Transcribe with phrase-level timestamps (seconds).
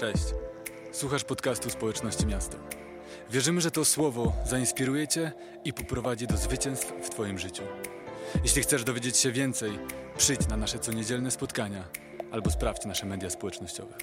[0.00, 0.24] Cześć.
[0.92, 2.58] Słuchasz podcastu Społeczności Miasta.
[3.30, 5.32] Wierzymy, że to słowo zainspiruje Cię
[5.64, 7.62] i poprowadzi do zwycięstw w Twoim życiu.
[8.42, 9.78] Jeśli chcesz dowiedzieć się więcej,
[10.18, 11.84] przyjdź na nasze coniedzielne spotkania
[12.32, 13.94] albo sprawdź nasze media społecznościowe.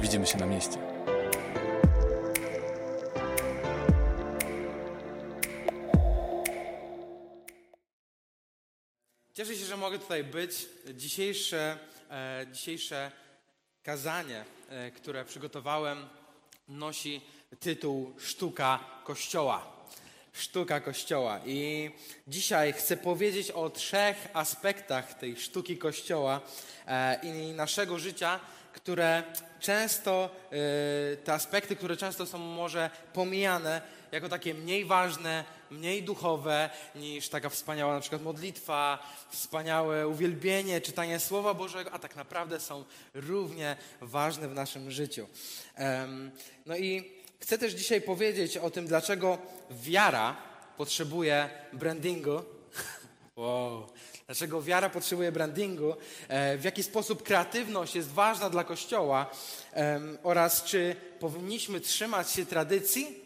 [0.00, 0.78] Widzimy się na mieście.
[9.34, 10.66] Cieszę się, że mogę tutaj być.
[10.94, 11.78] Dzisiejsze,
[12.10, 13.12] e, dzisiejsze
[13.86, 16.08] kazanie, e, które przygotowałem,
[16.68, 17.20] nosi
[17.60, 19.66] tytuł Sztuka Kościoła.
[20.32, 21.40] Sztuka Kościoła.
[21.46, 21.90] I
[22.28, 26.40] dzisiaj chcę powiedzieć o trzech aspektach tej sztuki Kościoła
[26.86, 28.40] e, i naszego życia,
[28.72, 29.22] które
[29.60, 30.30] często,
[31.12, 33.82] e, te aspekty, które często są może pomijane
[34.16, 38.98] jako takie mniej ważne, mniej duchowe niż taka wspaniała na przykład modlitwa,
[39.30, 42.84] wspaniałe uwielbienie, czytanie Słowa Bożego, a tak naprawdę są
[43.14, 45.26] równie ważne w naszym życiu.
[46.66, 49.38] No i chcę też dzisiaj powiedzieć o tym, dlaczego
[49.70, 50.36] wiara
[50.76, 52.42] potrzebuje brandingu.
[53.36, 53.86] Wow.
[54.26, 55.94] Dlaczego wiara potrzebuje brandingu,
[56.28, 59.30] e, w jaki sposób kreatywność jest ważna dla Kościoła
[60.22, 63.25] oraz czy powinniśmy trzymać się tradycji,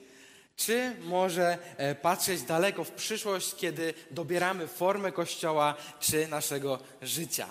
[0.61, 7.47] czy może e, patrzeć daleko w przyszłość, kiedy dobieramy formę Kościoła czy naszego życia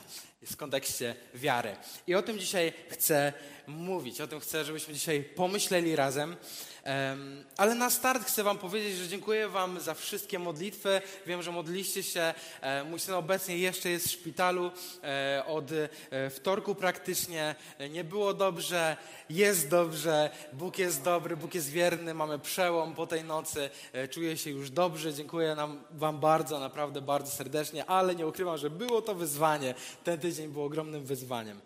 [0.46, 1.76] w kontekście wiary.
[2.08, 3.34] I o tym dzisiaj chcę
[3.70, 6.36] mówić, o tym chcę, żebyśmy dzisiaj pomyśleli razem.
[6.84, 11.02] Em, Ale na start chcę Wam powiedzieć, że dziękuję Wam za wszystkie modlitwy.
[11.26, 12.34] Wiem, że modliście się.
[12.62, 14.72] E, Mój syn obecnie jeszcze jest w szpitalu
[15.04, 17.56] e, od e, wtorku praktycznie.
[17.90, 18.98] Nie było dobrze,
[19.30, 20.30] jest dobrze.
[20.54, 22.14] Bóg jest dobry, Bóg jest wierny.
[22.14, 23.70] Mamy przełom po tej nocy.
[24.10, 25.14] Czuję się już dobrze.
[25.14, 29.74] Dziękuję nam, Wam bardzo, naprawdę bardzo serdecznie, ale nie ukrywam, że było to wyzwanie.
[30.04, 31.62] Ten tydzień był ogromnym wyzwaniem.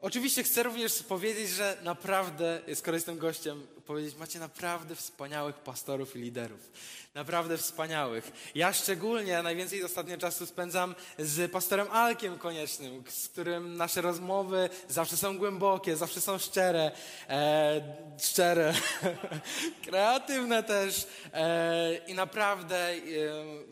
[0.00, 6.18] Oczywiście chcę również powiedzieć, że naprawdę, skoro jestem gościem, powiedzieć, macie naprawdę wspaniałych pastorów i
[6.18, 6.60] liderów.
[7.14, 8.32] Naprawdę wspaniałych.
[8.54, 15.16] Ja szczególnie najwięcej ostatnio czasu spędzam z pastorem Alkiem Koniecznym, z którym nasze rozmowy zawsze
[15.16, 16.90] są głębokie, zawsze są szczere,
[17.28, 17.80] e,
[18.22, 18.74] szczere,
[19.86, 22.96] kreatywne też e, i naprawdę e,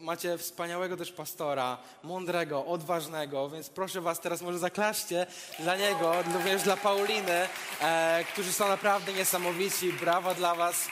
[0.01, 5.27] macie wspaniałego też pastora, mądrego, odważnego, więc proszę was teraz może zaklaszcie
[5.59, 7.49] dla niego, również dla Pauliny,
[7.81, 9.93] e, którzy są naprawdę niesamowici.
[10.07, 10.89] Brawa dla was.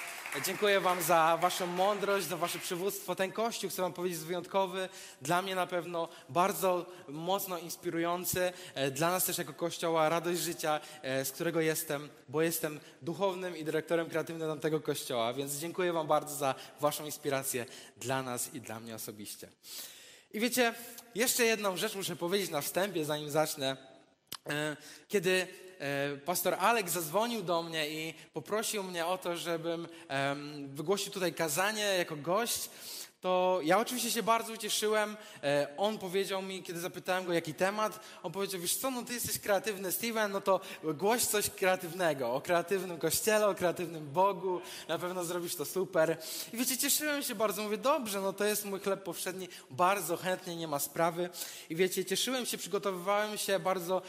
[0.46, 3.14] Dziękuję Wam za Waszą mądrość, za Wasze przywództwo.
[3.14, 4.88] Ten kościół, chcę Wam powiedzieć, jest wyjątkowy.
[5.22, 8.52] Dla mnie na pewno bardzo mocno inspirujący.
[8.74, 13.56] E, Dla nas też jako kościoła radość życia, e, z którego jestem, bo jestem duchownym
[13.56, 15.32] i dyrektorem kreatywnym tamtego kościoła.
[15.32, 19.48] Więc dziękuję Wam bardzo za Waszą inspirację dla nas i dla mnie osobiście.
[20.32, 20.74] I wiecie,
[21.14, 23.76] jeszcze jedną rzecz muszę powiedzieć na wstępie, zanim zacznę.
[24.48, 24.76] E,
[25.08, 25.46] Kiedy
[26.24, 29.88] pastor Alek zadzwonił do mnie i poprosił mnie o to, żebym
[30.66, 32.70] wygłosił tutaj kazanie jako gość,
[33.24, 35.16] to ja oczywiście się bardzo ucieszyłem.
[35.42, 39.14] E, On powiedział mi, kiedy zapytałem go, jaki temat, on powiedział, wiesz co, no ty
[39.14, 40.60] jesteś kreatywny, Steven, no to
[40.94, 46.16] głoś coś kreatywnego, o kreatywnym kościele, o kreatywnym Bogu, na pewno zrobisz to super.
[46.52, 50.56] I wiecie, cieszyłem się bardzo, mówię, dobrze, no to jest mój chleb powszedni, bardzo chętnie,
[50.56, 51.30] nie ma sprawy.
[51.70, 54.02] I wiecie, cieszyłem się, przygotowywałem się bardzo,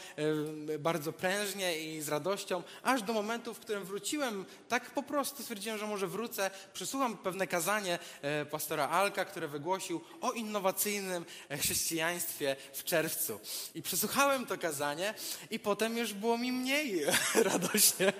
[0.74, 5.42] e, bardzo prężnie i z radością, aż do momentu, w którym wróciłem, tak po prostu
[5.42, 11.58] stwierdziłem, że może wrócę, przesłucham pewne kazanie e, pastora Alka, które wygłosił o innowacyjnym e,
[11.58, 13.40] chrześcijaństwie w czerwcu.
[13.74, 15.14] I przesłuchałem to kazanie
[15.50, 17.04] i potem już było mi mniej
[17.50, 18.12] radośnie,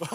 [0.00, 0.06] bo,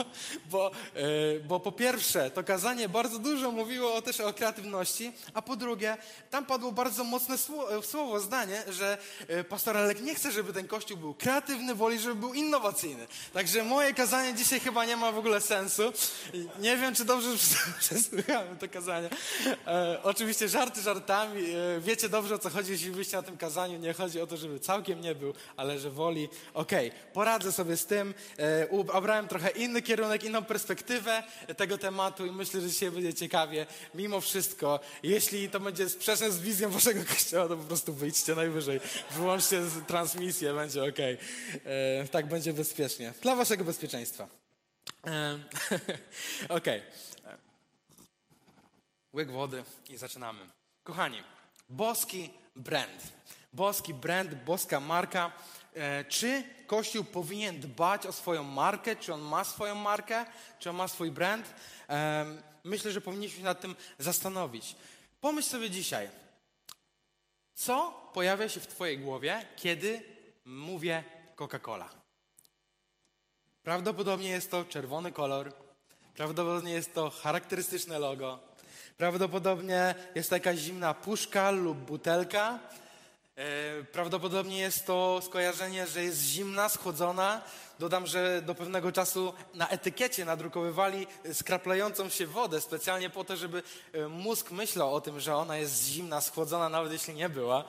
[0.46, 5.56] bo, e, bo po pierwsze to kazanie bardzo dużo mówiło też o kreatywności, a po
[5.56, 5.98] drugie
[6.30, 10.68] tam padło bardzo mocne słowo, słowo zdanie, że e, pastor Alek nie chce, żeby ten
[10.68, 13.08] kościół był kreatywny, woli, żeby był innowacyjny.
[13.34, 15.94] Także moje kazanie dzisiaj chyba nie ma w ogóle sensu.
[16.60, 17.30] Nie wiem, czy dobrze
[17.80, 19.10] przesłuchałem to kazanie.
[19.78, 21.42] E, oczywiście żarty żartami.
[21.42, 23.80] E, wiecie dobrze, o co chodzi, jeśli byście na tym kazaniu.
[23.80, 26.30] Nie chodzi o to, żeby całkiem nie był, ale że woli.
[26.54, 28.14] Okej, poradzę sobie z tym.
[28.40, 31.24] E, obrałem trochę inny kierunek, inną perspektywę
[31.58, 33.66] tego tematu i myślę, że dzisiaj będzie ciekawie.
[33.96, 38.80] Mimo wszystko, jeśli to będzie sprzeczne z wizją waszego kościoła, to po prostu wyjdźcie najwyżej.
[39.12, 41.18] Wyłączcie transmisję, będzie okej.
[41.66, 43.14] E, Tak będzie bezpiecznie.
[43.22, 44.28] Dla waszego bezpieczeństwa.
[45.08, 45.40] E,
[46.58, 46.82] Okej.
[49.18, 50.40] Łyk wody i zaczynamy.
[50.84, 51.24] Kochani,
[51.70, 53.04] boski brand.
[53.54, 55.32] Boski brand, boska marka.
[55.74, 58.96] E, czy Kościół powinien dbać o swoją markę?
[58.96, 60.26] Czy on ma swoją markę?
[60.60, 61.54] Czy on ma swój brand?
[61.90, 62.26] E,
[62.64, 64.76] myślę, że powinniśmy się nad tym zastanowić.
[65.22, 66.10] Pomyśl sobie dzisiaj,
[67.54, 70.02] co pojawia się w Twojej głowie, kiedy
[70.46, 71.04] mówię
[71.36, 71.90] Coca-Cola?
[73.64, 75.54] Prawdopodobnie jest to czerwony kolor,
[76.16, 78.47] prawdopodobnie jest to charakterystyczne logo,
[78.98, 82.60] prawdopodobnie jest to jakaś zimna puszka lub butelka,
[83.36, 87.42] e, prawdopodobnie jest to skojarzenie, że jest zimna, schłodzona.
[87.80, 93.64] Dodam, że do pewnego czasu na etykiecie nadrukowywali skraplającą się wodę specjalnie po to, żeby
[93.94, 97.64] e, mózg myślał o tym, że ona jest zimna, schłodzona, nawet jeśli nie była.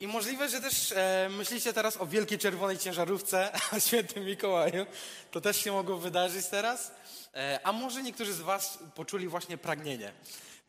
[0.00, 4.86] I możliwe, że też e, myślicie teraz o wielkiej czerwonej ciężarówce, o świętym Mikołaju.
[5.30, 6.92] To też się mogło wydarzyć teraz.
[7.34, 10.12] E, a może niektórzy z was poczuli właśnie pragnienie.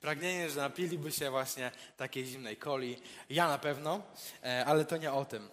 [0.01, 3.01] Pragnienie, że napiliby się właśnie takiej zimnej coli.
[3.29, 4.01] Ja na pewno,
[4.43, 5.49] e, ale to nie o tym.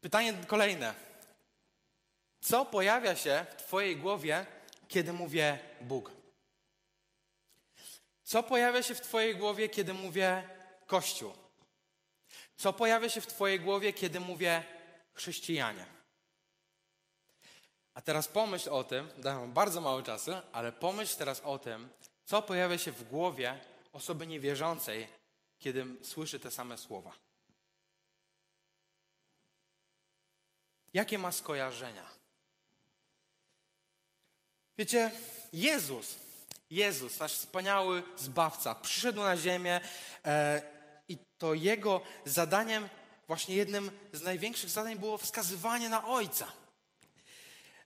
[0.00, 0.94] Pytanie kolejne.
[2.40, 4.46] Co pojawia się w twojej głowie,
[4.88, 6.10] kiedy mówię Bóg?
[8.24, 10.42] Co pojawia się w twojej głowie, kiedy mówię
[10.86, 11.32] Kościół?
[12.58, 14.62] Co pojawia się w Twojej głowie, kiedy mówię
[15.14, 15.97] chrześcijanie?
[17.98, 21.88] A teraz pomyśl o tym, dam bardzo mało czasu, ale pomyśl teraz o tym,
[22.24, 23.60] co pojawia się w głowie
[23.92, 25.08] osoby niewierzącej,
[25.58, 27.12] kiedy słyszy te same słowa.
[30.94, 32.06] Jakie ma skojarzenia?
[34.78, 35.10] Wiecie,
[35.52, 36.16] Jezus,
[36.70, 39.80] Jezus, nasz wspaniały zbawca, przyszedł na ziemię.
[40.24, 40.62] E,
[41.08, 42.88] i to jego zadaniem,
[43.26, 46.52] właśnie jednym z największych zadań było wskazywanie na Ojca.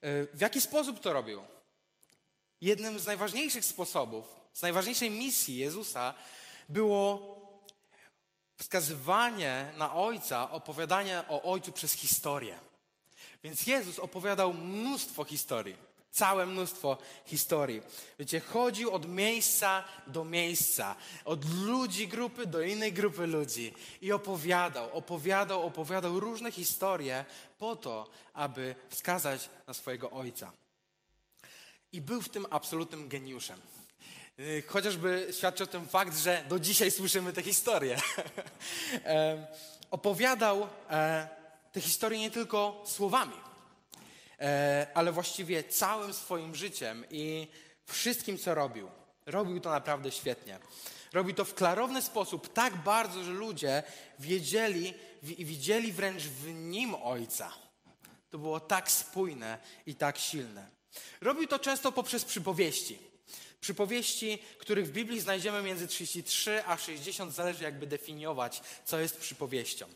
[0.02, 1.43] E, w jaki sposób to robił?
[2.60, 6.14] Jednym z najważniejszych sposobów, z najważniejszej misji Jezusa
[6.69, 7.32] było
[8.56, 12.58] wskazywanie na Ojca, opowiadanie o Ojcu przez historię.
[13.44, 15.92] Więc Jezus opowiadał mnóstwo historii.
[16.12, 17.82] Całe mnóstwo historii.
[18.19, 24.97] Wiecie, chodził od miejsca do miejsca, od ludzi grupy do innej grupy ludzi i opowiadał,
[24.97, 27.25] opowiadał, opowiadał różne historie
[27.59, 30.53] po to, aby wskazać na swojego ojca.
[31.93, 33.61] I był w tym absolutnym geniuszem.
[34.38, 38.00] Y, chociażby świadczy o tym fakt, że do dzisiaj słyszymy te historie.
[39.91, 41.29] opowiadał e,
[41.73, 43.51] te historie nie tylko słowami
[44.94, 47.49] ale właściwie całym swoim życiem i
[47.87, 48.91] wszystkim, co robił.
[49.27, 50.59] Robił to naprawdę świetnie.
[51.12, 53.83] Robił to w klarowny sposób, tak bardzo, że ludzie
[54.19, 54.94] wiedzieli
[55.39, 57.53] i widzieli wręcz w nim Ojca.
[58.31, 60.69] To było tak spójne i tak silne.
[61.21, 62.99] Robił to często poprzez przypowieści.
[63.61, 69.87] Przypowieści, których w Biblii znajdziemy między 33 a 60, zależy jakby definiować, co jest przypowieścią.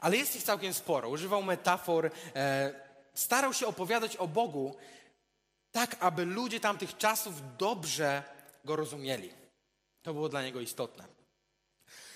[0.00, 1.08] Ale jest ich całkiem sporo.
[1.08, 2.87] Używał metafor, e,
[3.18, 4.76] starał się opowiadać o Bogu
[5.72, 8.22] tak, aby ludzie tamtych czasów dobrze
[8.64, 9.30] go rozumieli.
[10.02, 11.04] To było dla niego istotne.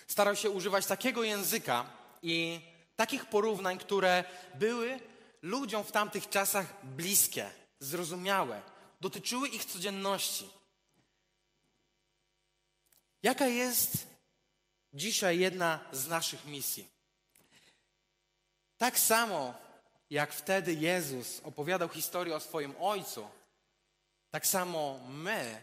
[0.07, 1.87] Starał się używać takiego języka
[2.23, 2.61] i
[2.97, 5.01] takich porównań, które były
[5.43, 8.63] ludziom w tamtych czasach bliskie, zrozumiałe,
[9.01, 10.49] dotyczyły ich codzienności.
[13.23, 14.07] Jaka jest
[14.93, 16.89] dzisiaj jedna z naszych misji?
[18.79, 19.55] Tak samo
[20.12, 23.29] jak wtedy Jezus opowiadał historię o swoim Ojcu,
[24.31, 25.62] tak samo my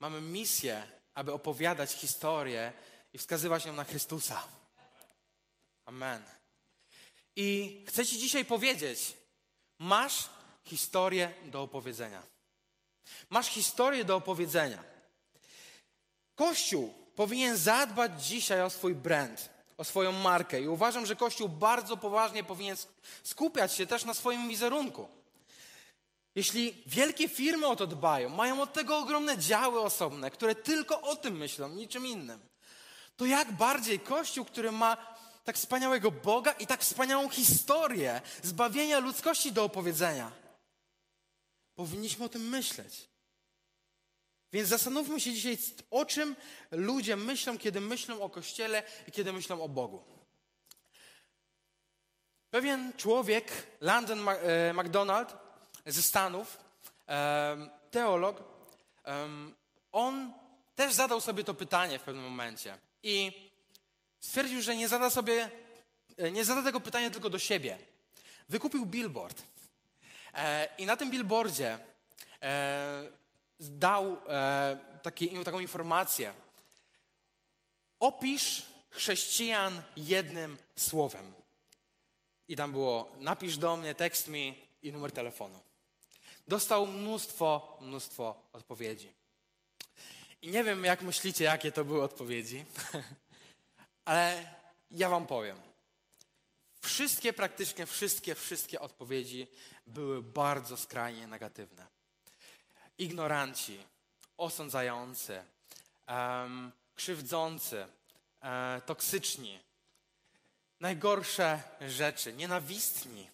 [0.00, 0.82] mamy misję,
[1.14, 2.72] aby opowiadać historię
[3.12, 4.42] i wskazywać ją na Chrystusa.
[5.84, 6.22] Amen.
[7.36, 9.16] I chcę Ci dzisiaj powiedzieć,
[9.78, 10.28] masz
[10.64, 12.22] historię do opowiedzenia.
[13.30, 14.84] Masz historię do opowiedzenia.
[16.34, 19.48] Kościół powinien zadbać dzisiaj o swój brand
[19.78, 20.60] o swoją markę.
[20.60, 22.76] I uważam, że Kościół bardzo poważnie powinien
[23.22, 25.08] skupiać się też na swoim wizerunku.
[26.34, 31.16] Jeśli wielkie firmy o to dbają, mają od tego ogromne działy osobne, które tylko o
[31.16, 32.40] tym myślą, niczym innym,
[33.16, 34.96] to jak bardziej Kościół, który ma
[35.44, 40.32] tak wspaniałego Boga i tak wspaniałą historię zbawienia ludzkości do opowiedzenia,
[41.74, 43.11] powinniśmy o tym myśleć.
[44.52, 45.58] Więc zastanówmy się dzisiaj,
[45.90, 46.36] o czym
[46.70, 50.02] ludzie myślą, kiedy myślą o Kościele i kiedy myślą o Bogu.
[52.50, 55.36] Pewien człowiek, Landon e, MacDonald
[55.86, 56.58] ze Stanów,
[57.90, 58.42] teolog,
[59.92, 60.32] on
[60.74, 63.32] też zadał sobie to pytanie w pewnym momencie i
[64.20, 65.50] stwierdził, że nie zada sobie,
[66.16, 67.78] e, nie zada tego pytania tylko do siebie.
[68.48, 69.42] Wykupił billboard
[70.34, 71.78] e, i na tym billboardzie
[73.70, 76.34] dał e, taki, taką informację.
[78.00, 81.32] Opisz chrześcijan jednym słowem.
[82.48, 85.60] I tam było napisz do mnie, tekst mi i numer telefonu.
[86.48, 89.12] Dostał mnóstwo, mnóstwo odpowiedzi.
[90.42, 92.64] I nie wiem, jak myślicie, jakie to były odpowiedzi,
[94.04, 94.54] ale
[94.90, 95.60] ja wam powiem.
[96.80, 99.46] Wszystkie, praktycznie wszystkie, wszystkie odpowiedzi
[99.86, 102.01] były bardzo skrajnie negatywne.
[102.98, 103.78] Ignoranci,
[104.36, 105.44] osądzający,
[106.08, 107.86] um, krzywdzący,
[108.42, 109.60] e, toksyczni,
[110.80, 113.30] najgorsze rzeczy, nienawistni.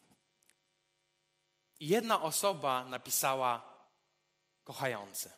[1.80, 3.78] Jedna osoba napisała
[4.64, 5.30] kochający.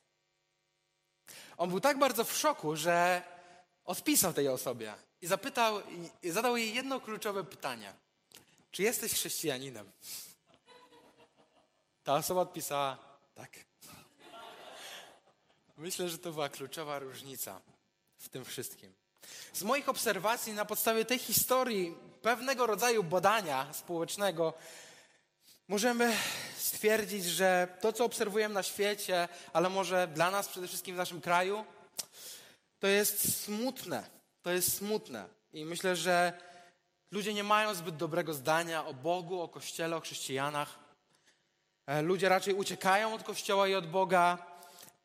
[1.57, 3.23] On był tak bardzo w szoku, że
[3.85, 5.83] odpisał tej osobie i zapytał,
[6.23, 7.95] i zadał jej jedno kluczowe pytanie.
[8.71, 9.93] Czy jesteś chrześcijaninem?
[12.05, 12.99] Ta osoba odpisała
[13.35, 13.70] tak.
[15.81, 17.61] Myślę, że to była kluczowa różnica
[18.19, 18.93] w tym wszystkim.
[19.53, 24.55] Z moich obserwacji na podstawie tej historii, pewnego rodzaju badania społecznego,
[25.69, 26.17] możemy
[26.57, 31.21] stwierdzić, że to, co obserwujemy na świecie, ale może dla nas przede wszystkim w naszym
[31.21, 31.65] kraju,
[32.79, 34.11] to jest smutne.
[34.43, 35.29] To jest smutne.
[35.53, 36.33] I myślę, że
[37.11, 40.79] ludzie nie mają zbyt dobrego zdania o Bogu, o Kościele, o chrześcijanach.
[41.87, 44.50] E, ludzie raczej uciekają od Kościoła i od Boga,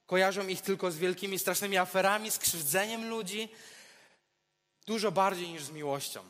[0.05, 3.49] kojarzą ich tylko z wielkimi, strasznymi aferami, z krzywdzeniem ludzi,
[4.85, 6.23] dużo bardziej niż z miłością.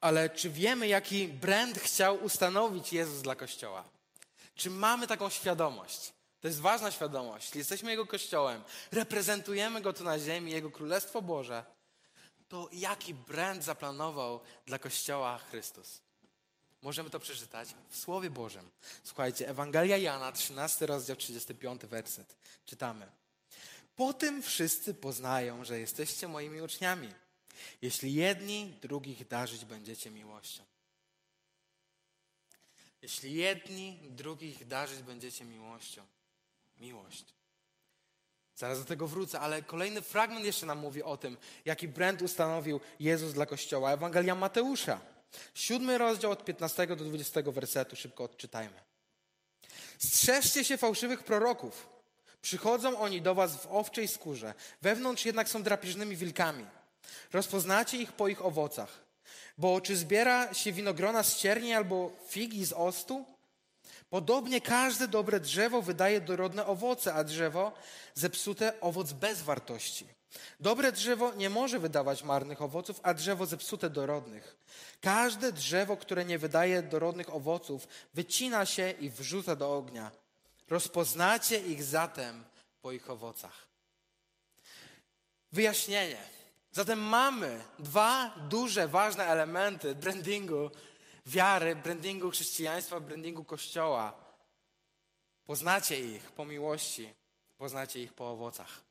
[0.00, 3.84] Ale czy wiemy, jaki brand chciał ustanowić Jezus dla Kościoła?
[4.54, 6.12] Czy mamy taką świadomość?
[6.40, 7.56] To jest ważna świadomość.
[7.56, 11.64] Jesteśmy Jego Kościołem, reprezentujemy Go tu na ziemi, Jego Królestwo Boże.
[12.48, 16.00] To jaki brand zaplanował dla Kościoła Chrystus?
[16.82, 18.70] Możemy to przeczytać w Słowie Bożym.
[19.04, 22.36] Słuchajcie, Ewangelia Jana, 13 rozdział, 35 werset.
[22.64, 23.06] Czytamy.
[23.96, 27.08] Po tym wszyscy poznają, że jesteście moimi uczniami,
[27.82, 30.62] jeśli jedni drugich darzyć będziecie miłością.
[33.02, 36.06] Jeśli jedni drugich darzyć będziecie miłością.
[36.80, 37.24] Miłość.
[38.54, 42.80] Zaraz do tego wrócę, ale kolejny fragment jeszcze nam mówi o tym, jaki brand ustanowił
[43.00, 43.92] Jezus dla Kościoła.
[43.92, 45.00] Ewangelia Mateusza.
[45.54, 48.80] Siódmy rozdział od 15 do 20 wersetu, szybko odczytajmy.
[49.98, 51.88] Strzeżcie się fałszywych proroków.
[52.42, 56.66] Przychodzą oni do was w owczej skórze, wewnątrz jednak są drapieżnymi wilkami.
[57.32, 59.04] Rozpoznacie ich po ich owocach.
[59.58, 63.24] Bo czy zbiera się winogrona z cierni albo figi z ostu?
[64.10, 67.72] Podobnie każde dobre drzewo wydaje dorodne owoce, a drzewo
[68.14, 70.17] zepsute owoc bez wartości.
[70.60, 74.56] Dobre drzewo nie może wydawać marnych owoców, a drzewo zepsute dorodnych.
[75.00, 80.10] Każde drzewo, które nie wydaje dorodnych owoców, wycina się i wrzuca do ognia.
[80.68, 82.44] Rozpoznacie ich zatem
[82.82, 83.68] po ich owocach.
[85.52, 86.22] Wyjaśnienie.
[86.72, 90.70] Zatem mamy dwa duże, ważne elementy brandingu
[91.26, 94.12] wiary, brandingu chrześcijaństwa, brandingu Kościoła.
[95.46, 97.14] Poznacie ich po miłości,
[97.58, 98.87] poznacie ich po owocach.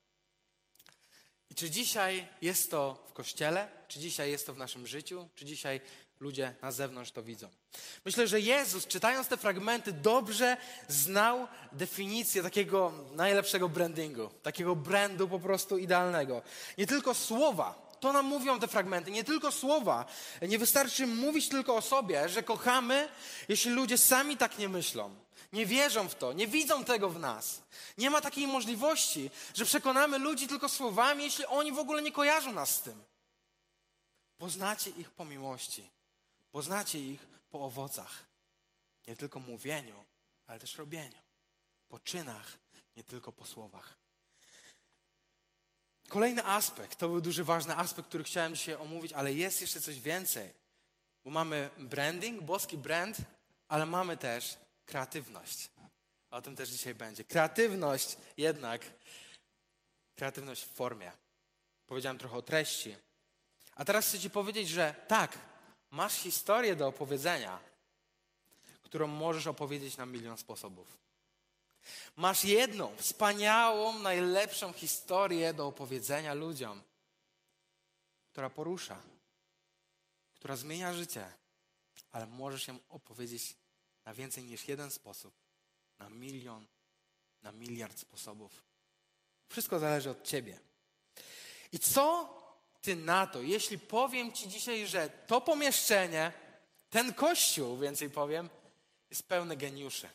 [1.58, 3.68] Czy dzisiaj jest to w Kościele?
[3.88, 5.28] Czy dzisiaj jest to w naszym życiu?
[5.36, 5.82] Czy dzisiaj
[6.20, 7.50] ludzie na zewnątrz to widzą?
[8.06, 15.40] Myślę, że Jezus, czytając te fragmenty, dobrze znał definicję takiego najlepszego brandingu, takiego brandu po
[15.40, 16.42] prostu idealnego.
[16.78, 20.06] Nie tylko słowa, to nam mówią te fragmenty, nie tylko słowa.
[20.42, 23.10] Nie wystarczy mówić tylko o sobie, że kochamy,
[23.50, 25.27] jeśli ludzie sami tak nie myślą.
[25.54, 27.62] Nie wierzą w to, nie widzą tego w nas.
[27.98, 32.52] Nie ma takiej możliwości, że przekonamy ludzi tylko słowami, jeśli oni w ogóle nie kojarzą
[32.52, 33.04] nas z tym.
[34.38, 35.90] Poznacie ich po miłości,
[36.52, 38.26] poznacie ich po owocach.
[39.08, 40.06] Nie tylko mówieniu,
[40.48, 41.22] ale też robieniu.
[41.88, 42.58] Po czynach,
[42.96, 43.98] nie tylko po słowach.
[46.08, 50.00] Kolejny aspekt, to był duży ważny aspekt, który chciałem dzisiaj omówić, ale jest jeszcze coś
[50.00, 50.54] więcej.
[51.24, 53.18] Bo mamy branding, boski brand,
[53.68, 54.58] ale mamy też
[54.88, 55.70] kreatywność.
[56.32, 57.24] O tym też dzisiaj będzie.
[57.24, 58.82] Kreatywność jednak,
[60.16, 61.12] kreatywność w formie.
[61.88, 62.96] Powiedziałem trochę o treści.
[63.76, 65.38] A teraz chcę Ci powiedzieć, że tak,
[65.92, 67.60] masz historię do opowiedzenia,
[68.82, 70.98] którą możesz opowiedzieć na milion sposobów.
[72.16, 76.82] Masz jedną, wspaniałą, najlepszą historię do opowiedzenia ludziom,
[78.32, 79.02] która porusza,
[80.36, 81.32] która zmienia życie,
[82.12, 83.56] ale możesz ją opowiedzieć
[84.08, 85.34] na więcej niż jeden sposób,
[86.00, 86.68] na milion,
[87.42, 88.64] na miliard sposobów.
[89.50, 90.60] Wszystko zależy od ciebie.
[91.72, 92.34] I co
[92.82, 96.32] ty na to, jeśli powiem ci dzisiaj, że to pomieszczenie,
[96.90, 98.50] ten kościół, więcej powiem,
[99.10, 100.10] jest pełny geniuszy.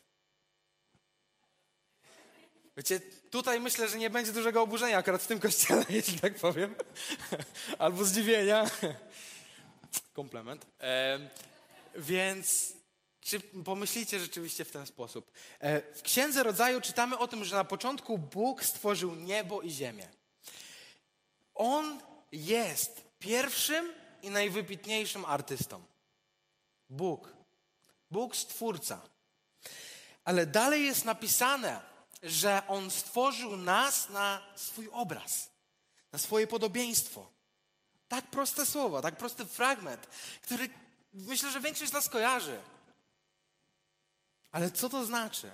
[2.77, 6.75] Wiecie, tutaj myślę, że nie będzie dużego oburzenia akurat w tym kościele, jeśli tak powiem.
[7.79, 8.65] Albo zdziwienia.
[10.13, 10.65] Komplement.
[10.79, 11.19] E,
[11.95, 12.73] więc
[13.23, 15.31] czy pomyślicie rzeczywiście w ten sposób?
[15.59, 20.09] E, w Księdze Rodzaju czytamy o tym, że na początku Bóg stworzył niebo i ziemię.
[21.55, 22.01] On
[22.31, 25.83] jest pierwszym i najwybitniejszym artystą.
[26.89, 27.33] Bóg.
[28.11, 29.01] Bóg stwórca.
[30.25, 31.81] Ale dalej jest napisane,
[32.23, 35.49] że On stworzył nas na swój obraz,
[36.11, 37.31] na swoje podobieństwo.
[38.07, 40.07] Tak proste słowo, tak prosty fragment,
[40.41, 40.69] który
[41.13, 42.61] myślę, że większość z nas kojarzy.
[44.53, 45.51] Ale co to znaczy?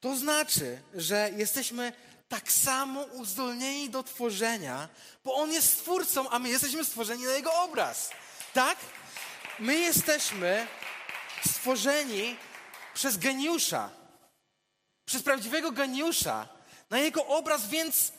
[0.00, 1.92] To znaczy, że jesteśmy
[2.28, 4.88] tak samo uzdolnieni do tworzenia,
[5.24, 8.10] bo On jest stwórcą, a my jesteśmy stworzeni na Jego obraz.
[8.54, 8.78] Tak?
[9.58, 10.66] My jesteśmy
[11.48, 12.36] stworzeni
[12.94, 13.90] przez geniusza,
[15.04, 16.48] przez prawdziwego geniusza,
[16.90, 18.12] na Jego obraz, więc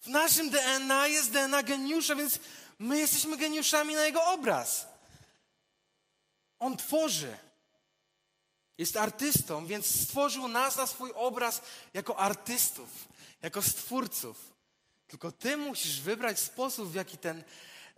[0.00, 2.38] w naszym DNA jest DNA geniusza, więc
[2.78, 4.86] my jesteśmy geniuszami na Jego obraz.
[6.58, 7.36] On tworzy.
[8.82, 11.62] Jest artystą, więc stworzył nas na swój obraz
[11.94, 12.88] jako artystów,
[13.42, 14.52] jako stwórców.
[15.08, 17.44] Tylko ty musisz wybrać sposób, w jaki ten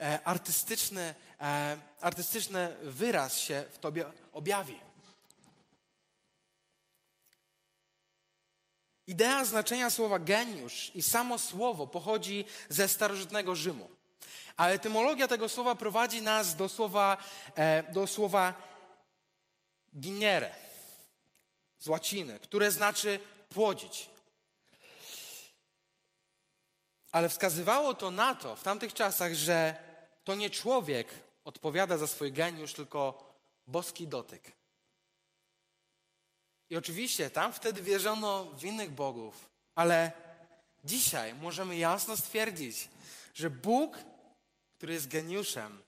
[0.00, 4.80] e, artystyczny, e, artystyczny wyraz się w tobie objawi.
[9.06, 13.88] Idea znaczenia słowa geniusz i samo słowo pochodzi ze starożytnego Rzymu.
[14.56, 17.16] A etymologia tego słowa prowadzi nas do słowa,
[17.54, 18.54] e, do słowa
[19.96, 20.63] ginere
[21.84, 24.10] z łaciny, które znaczy płodzić.
[27.12, 29.76] Ale wskazywało to na to w tamtych czasach, że
[30.24, 31.08] to nie człowiek
[31.44, 33.32] odpowiada za swój geniusz, tylko
[33.66, 34.52] boski dotyk.
[36.70, 40.12] I oczywiście tam wtedy wierzono w innych bogów, ale
[40.84, 42.88] dzisiaj możemy jasno stwierdzić,
[43.34, 43.98] że Bóg,
[44.76, 45.82] który jest geniuszem,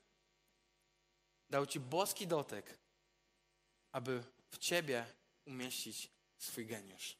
[1.50, 2.78] dał ci boski dotyk,
[3.92, 5.15] aby w ciebie
[5.46, 7.16] umieścić swój geniusz.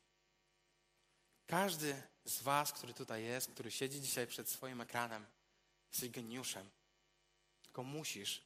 [1.46, 5.26] Każdy z Was, który tutaj jest, który siedzi dzisiaj przed swoim ekranem,
[5.92, 6.70] jesteś geniuszem.
[7.62, 8.42] Tylko musisz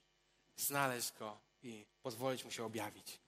[0.57, 3.21] znaleźć go i pozwolić mu się objawić.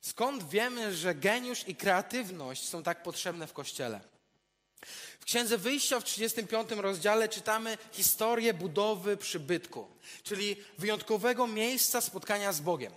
[0.00, 4.00] Skąd wiemy, że geniusz i kreatywność są tak potrzebne w Kościele?
[5.20, 9.88] W Księdze Wyjścia w 35 rozdziale czytamy historię budowy przybytku,
[10.22, 12.92] czyli wyjątkowego miejsca spotkania z Bogiem,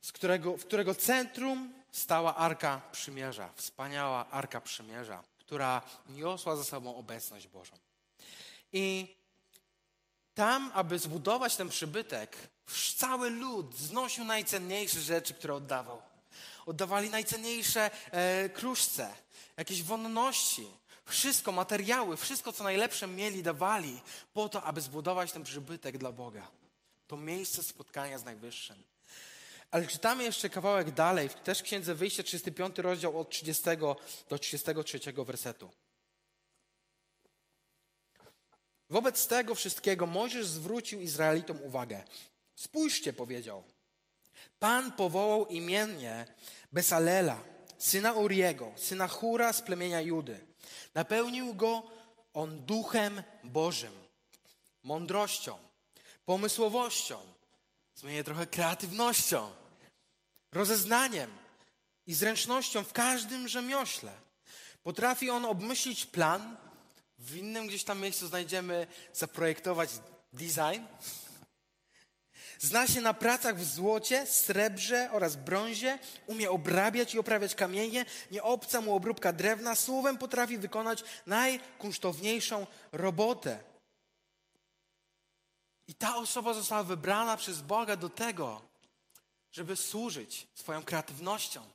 [0.00, 6.96] z którego, w którego centrum stała Arka Przymierza, wspaniała Arka Przymierza, która niosła za sobą
[6.96, 7.76] obecność Bożą.
[8.72, 9.16] I
[10.34, 12.36] tam, aby zbudować ten przybytek,
[12.96, 16.02] cały lud znosił najcenniejsze rzeczy, które oddawał.
[16.66, 19.14] Oddawali najcenniejsze e, kruszce,
[19.56, 20.66] jakieś wonności,
[21.04, 24.00] wszystko, materiały, wszystko, co najlepsze mieli, dawali
[24.32, 26.50] po to, aby zbudować ten przybytek dla Boga.
[27.06, 28.82] To miejsce spotkania z Najwyższym.
[29.70, 33.64] Ale czytamy jeszcze kawałek dalej, też w Księdze Wyjścia, 35 rozdział od 30
[34.28, 35.70] do 33 wersetu.
[38.90, 42.02] Wobec tego wszystkiego Mojżesz zwrócił Izraelitom uwagę.
[42.54, 43.62] Spójrzcie, powiedział.
[44.58, 46.26] Pan powołał imiennie
[46.72, 47.40] Besalela,
[47.78, 50.40] syna Uriego, syna Hura z plemienia Judy.
[50.94, 51.82] Napełnił go
[52.34, 53.92] on duchem Bożym,
[54.82, 55.58] mądrością,
[56.24, 57.18] pomysłowością,
[57.94, 59.59] zmienię trochę kreatywnością,
[60.52, 61.30] rozeznaniem
[62.06, 64.12] i zręcznością w każdym rzemiośle.
[64.82, 66.56] Potrafi on obmyślić plan,
[67.18, 69.90] w innym gdzieś tam miejscu znajdziemy zaprojektować
[70.32, 70.84] design.
[72.58, 78.42] Zna się na pracach w złocie, srebrze oraz brązie, umie obrabiać i oprawiać kamienie, nie
[78.42, 83.58] obca mu obróbka drewna, słowem potrafi wykonać najkunsztowniejszą robotę.
[85.88, 88.69] I ta osoba została wybrana przez Boga do tego,
[89.52, 91.70] żeby służyć swoją kreatywnością.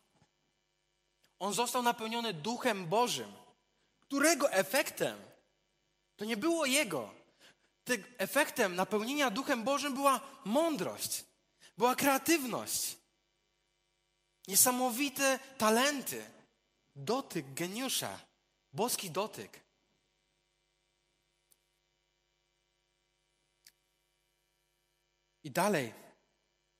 [1.39, 3.33] On został napełniony Duchem Bożym,
[3.99, 5.17] którego efektem
[6.15, 7.13] to nie było jego.
[7.83, 11.25] Tym efektem napełnienia Duchem Bożym była mądrość,
[11.77, 12.97] była kreatywność,
[14.47, 16.31] niesamowite talenty,
[16.95, 18.19] dotyk geniusza,
[18.73, 19.65] boski dotyk.
[25.43, 26.04] I dalej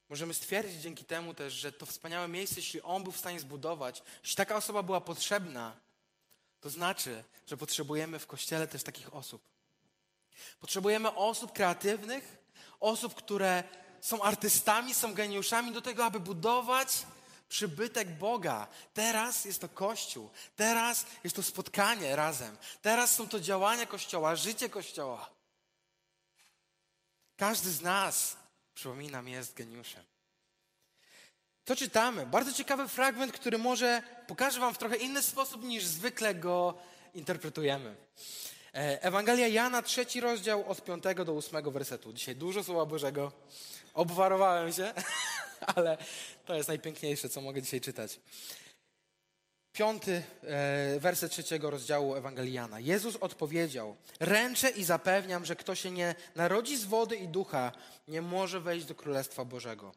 [0.10, 4.04] możemy stwierdzić dzięki temu też, że to wspaniałe miejsce, jeśli on był w stanie zbudować,
[4.24, 5.76] jeśli taka osoba była potrzebna,
[6.62, 9.42] to znaczy, że potrzebujemy w kościele też takich osób.
[10.60, 12.38] Potrzebujemy osób kreatywnych,
[12.80, 13.64] osób, które
[14.02, 16.88] są artystami, są geniuszami do tego, aby budować
[17.50, 18.68] przybytek Boga.
[18.94, 24.70] Teraz jest to Kościół, teraz jest to spotkanie razem, teraz są to działania Kościoła, życie
[24.70, 25.30] Kościoła.
[27.38, 28.38] Każdy z nas,
[28.76, 30.04] przypominam, jest geniuszem.
[31.66, 32.26] To czytamy.
[32.26, 36.78] Bardzo ciekawy fragment, który może pokaże Wam w trochę inny sposób niż zwykle go
[37.14, 37.96] interpretujemy.
[38.74, 42.14] E, Ewangelia Jana, trzeci rozdział od piątego do ósmego wersetu.
[42.14, 43.32] Dzisiaj dużo Słowa Bożego.
[43.94, 44.94] Obwarowałem się,
[45.76, 45.98] ale
[46.46, 48.20] to jest najpiękniejsze, co mogę dzisiaj czytać.
[49.76, 52.80] Piąty e, werset trzeciego rozdziału Ewangelii Jana.
[52.80, 57.72] Jezus odpowiedział: Ręczę i zapewniam, że kto się nie narodzi z wody i ducha,
[58.08, 59.92] nie może wejść do Królestwa Bożego.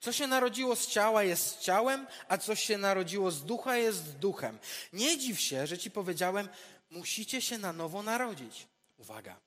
[0.00, 4.58] Co się narodziło z ciała jest ciałem, a co się narodziło z ducha jest duchem.
[4.92, 6.48] Nie dziw się, że ci powiedziałem,
[6.90, 8.66] musicie się na nowo narodzić.
[8.98, 9.40] Uwaga.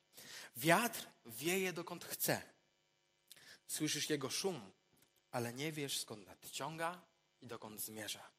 [0.58, 2.42] Wiatr wieje dokąd chce.
[3.68, 4.72] Słyszysz jego szum,
[5.32, 7.02] ale nie wiesz skąd nadciąga
[7.42, 8.33] i dokąd zmierza.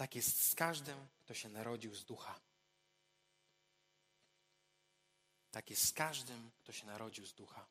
[0.00, 2.40] Tak jest z każdym, kto się narodził z ducha.
[5.50, 7.66] Tak jest z każdym, kto się narodził z ducha.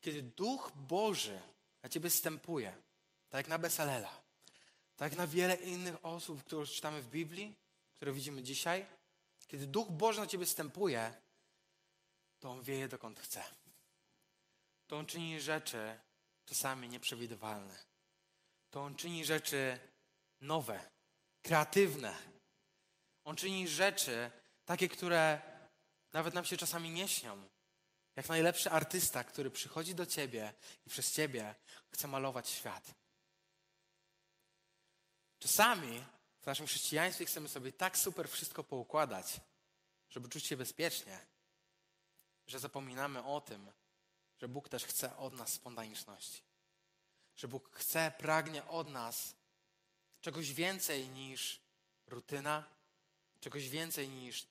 [0.00, 1.40] Kiedy Duch Boży
[1.82, 2.76] na ciebie stępuje,
[3.30, 4.22] tak jak na Besalela,
[4.96, 7.54] tak jak na wiele innych osób, które czytamy w Biblii,
[7.94, 8.86] które widzimy dzisiaj,
[9.46, 11.14] kiedy Duch Boży na ciebie stępuje,
[12.40, 13.44] to On wieje dokąd chce.
[14.86, 15.98] To On czyni rzeczy
[16.46, 17.78] czasami nieprzewidywalne.
[18.70, 19.78] To On czyni rzeczy
[20.40, 20.97] nowe,
[21.42, 22.14] kreatywne.
[23.24, 24.30] On czyni rzeczy
[24.64, 25.40] takie, które
[26.12, 27.48] nawet nam się czasami nie śnią.
[28.16, 30.54] Jak najlepszy artysta, który przychodzi do ciebie
[30.86, 31.54] i przez ciebie
[31.90, 32.94] chce malować świat.
[35.38, 36.04] Czasami
[36.40, 39.40] w naszym chrześcijaństwie chcemy sobie tak super wszystko poukładać,
[40.10, 41.26] żeby czuć się bezpiecznie,
[42.46, 43.72] że zapominamy o tym,
[44.38, 46.42] że Bóg też chce od nas spontaniczności.
[47.36, 49.37] Że Bóg chce, pragnie od nas
[50.20, 51.60] czegoś więcej niż
[52.06, 52.64] rutyna,
[53.40, 54.46] czegoś więcej niż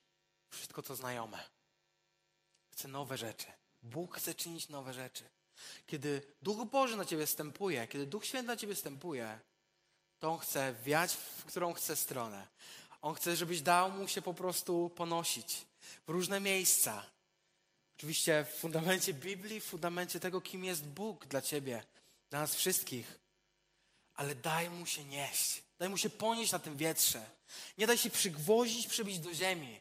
[0.50, 1.44] wszystko, co znajome.
[2.70, 3.46] Chce nowe rzeczy.
[3.82, 5.24] Bóg chce czynić nowe rzeczy.
[5.86, 9.40] Kiedy Duch Boży na ciebie stępuje, kiedy Duch Święty na ciebie stępuje,
[10.18, 12.46] to On chce wiać w którą chce stronę.
[13.02, 15.66] On chce, żebyś dał mu się po prostu ponosić
[16.06, 17.06] w różne miejsca.
[17.96, 21.84] Oczywiście w fundamencie Biblii, w fundamencie tego, kim jest Bóg dla ciebie,
[22.30, 23.18] dla nas wszystkich.
[24.18, 25.62] Ale daj mu się nieść.
[25.78, 27.24] Daj mu się ponieść na tym wietrze.
[27.78, 29.80] Nie daj się przygwoździć, przybić do ziemi.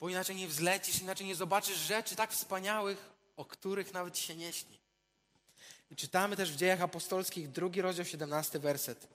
[0.00, 4.52] Bo inaczej nie wzlecisz, inaczej nie zobaczysz rzeczy tak wspaniałych, o których nawet się nie
[4.52, 4.78] śni.
[5.90, 9.08] I czytamy też w dziejach apostolskich, drugi rozdział, 17 werset.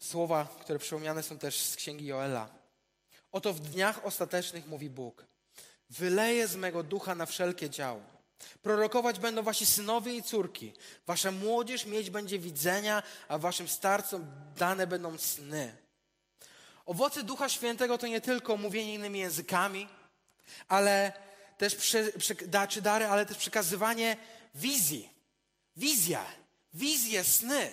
[0.00, 2.48] Słowa, które przypomniane są też z księgi Joela.
[3.32, 5.24] Oto w dniach ostatecznych mówi Bóg.
[5.90, 8.19] Wyleję z mego ducha na wszelkie działo.
[8.62, 10.72] Prorokować będą wasi synowie i córki.
[11.06, 14.26] Wasza młodzież mieć będzie widzenia, a waszym starcom
[14.56, 15.76] dane będą sny.
[16.86, 19.88] Owoce Ducha Świętego to nie tylko mówienie innymi językami,
[20.68, 21.12] ale
[21.58, 22.34] też prze, prze,
[22.68, 24.16] czy dary, ale też przekazywanie
[24.54, 25.08] wizji.
[25.76, 26.24] Wizja,
[26.74, 27.70] wizje, sny.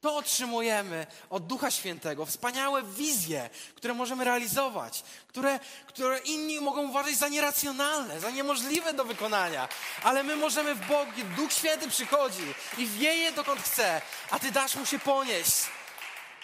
[0.00, 2.26] To otrzymujemy od Ducha Świętego.
[2.26, 9.04] Wspaniałe wizje, które możemy realizować, które, które inni mogą uważać za nieracjonalne, za niemożliwe do
[9.04, 9.68] wykonania.
[10.02, 14.76] Ale my możemy w Bogu, Duch Święty przychodzi i wieje dokąd chce, a Ty dasz
[14.76, 15.56] mu się ponieść.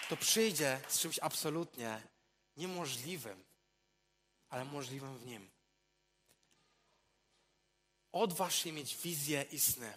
[0.09, 2.01] To przyjdzie z czymś absolutnie
[2.57, 3.43] niemożliwym,
[4.49, 5.51] ale możliwym w Nim.
[8.11, 9.93] Odważ się mieć wizję i sny.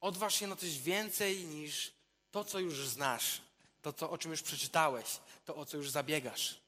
[0.00, 1.99] Odważ się na coś więcej niż
[2.30, 3.40] to, co już znasz,
[3.82, 6.60] to, co, o czym już przeczytałeś, to, o co już zabiegasz.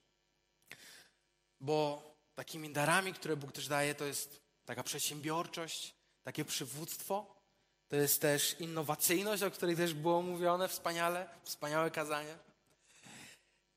[1.61, 2.03] Bo
[2.35, 7.42] takimi darami, które Bóg też daje, to jest taka przedsiębiorczość, takie przywództwo,
[7.88, 12.38] to jest też innowacyjność, o której też było mówione wspaniale, wspaniałe kazanie.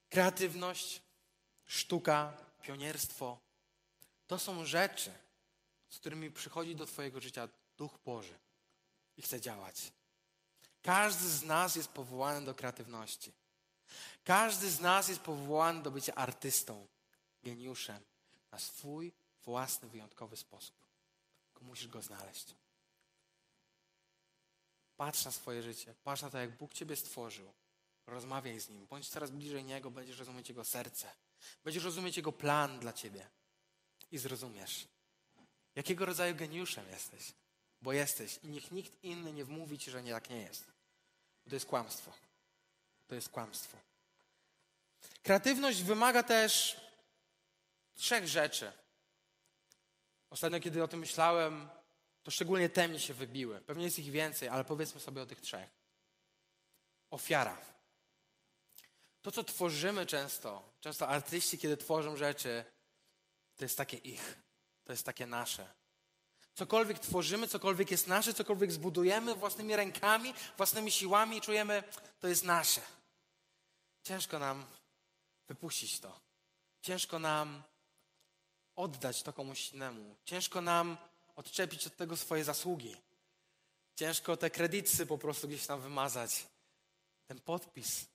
[0.10, 1.02] Kreatywność,
[1.66, 3.40] sztuka, pionierstwo.
[4.28, 5.12] To są rzeczy,
[5.90, 8.40] z którymi przychodzi do Twojego życia Duch Boży
[9.18, 9.92] i chce działać.
[10.86, 13.34] Każdy z nas jest powołany do kreatywności.
[14.24, 16.88] Każdy z nas jest powołany do bycia artystą,
[17.44, 18.04] geniuszem
[18.52, 19.14] na swój
[19.46, 20.76] własny, wyjątkowy sposób.
[21.46, 22.56] Tylko musisz go znaleźć.
[24.98, 27.54] Patrz na swoje życie, patrz na to, jak Bóg Ciebie stworzył.
[28.08, 31.12] Rozmawiaj z Nim, bądź coraz bliżej Niego, będziesz rozumieć Jego serce.
[31.64, 33.30] Będziesz rozumieć Jego plan dla Ciebie.
[34.12, 34.88] I zrozumiesz,
[35.76, 37.34] jakiego rodzaju geniuszem jesteś.
[37.82, 40.75] Bo jesteś i niech nikt inny nie wmówi Ci, że nie tak nie jest.
[41.50, 42.14] To jest kłamstwo.
[43.08, 43.78] To jest kłamstwo.
[45.24, 46.82] Kreatywność wymaga też
[47.96, 48.72] trzech rzeczy.
[50.30, 51.70] Ostatnio, kiedy o tym myślałem,
[52.24, 53.62] to szczególnie te mi się wybiły.
[53.62, 55.70] Pewnie jest ich więcej, ale powiedzmy sobie o tych trzech.
[57.10, 57.58] Ofiara.
[59.22, 62.66] To, co tworzymy często, często artyści, kiedy tworzą rzeczy,
[63.56, 64.38] to jest takie ich,
[64.84, 65.74] to jest takie nasze.
[66.56, 71.84] Cokolwiek tworzymy, cokolwiek jest nasze, cokolwiek zbudujemy własnymi rękami, własnymi siłami czujemy,
[72.20, 72.82] to jest nasze.
[74.04, 74.66] Ciężko nam
[75.48, 76.20] wypuścić to.
[76.82, 77.64] Ciężko nam
[78.76, 80.16] oddać to komuś innemu.
[80.26, 80.98] Ciężko nam
[81.36, 82.96] odczepić od tego swoje zasługi.
[83.96, 86.48] Ciężko te kredyty po prostu gdzieś tam wymazać.
[87.28, 88.06] Ten podpis.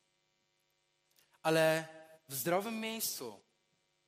[1.42, 1.88] Ale
[2.28, 3.40] w zdrowym miejscu,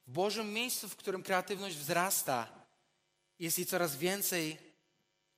[0.06, 2.61] w Bożym miejscu, w którym kreatywność wzrasta,
[3.42, 4.58] jest jej coraz więcej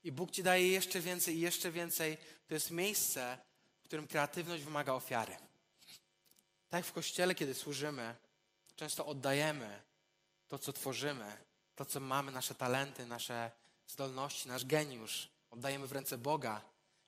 [0.03, 3.39] i Bóg ci daje jeszcze więcej i jeszcze więcej, to jest miejsce,
[3.81, 5.37] w którym kreatywność wymaga ofiary.
[6.69, 8.15] Tak w kościele, kiedy służymy,
[8.77, 9.83] często oddajemy
[10.49, 11.37] to, co tworzymy,
[11.75, 13.51] to, co mamy, nasze talenty, nasze
[13.87, 15.29] zdolności, nasz geniusz.
[15.51, 16.63] Oddajemy w ręce Boga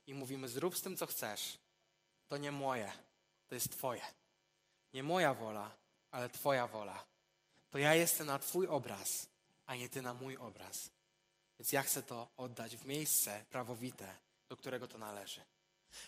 [0.07, 1.59] i mówimy: Zrób z tym, co chcesz.
[2.29, 2.93] To nie moje,
[3.49, 4.03] to jest Twoje.
[4.93, 5.71] Nie moja wola,
[6.11, 7.05] ale Twoja wola.
[7.71, 9.27] To ja jestem na Twój obraz,
[9.67, 10.91] a nie Ty na mój obraz.
[11.59, 14.17] Więc ja chcę to oddać w miejsce prawowite,
[14.49, 15.41] do którego to należy.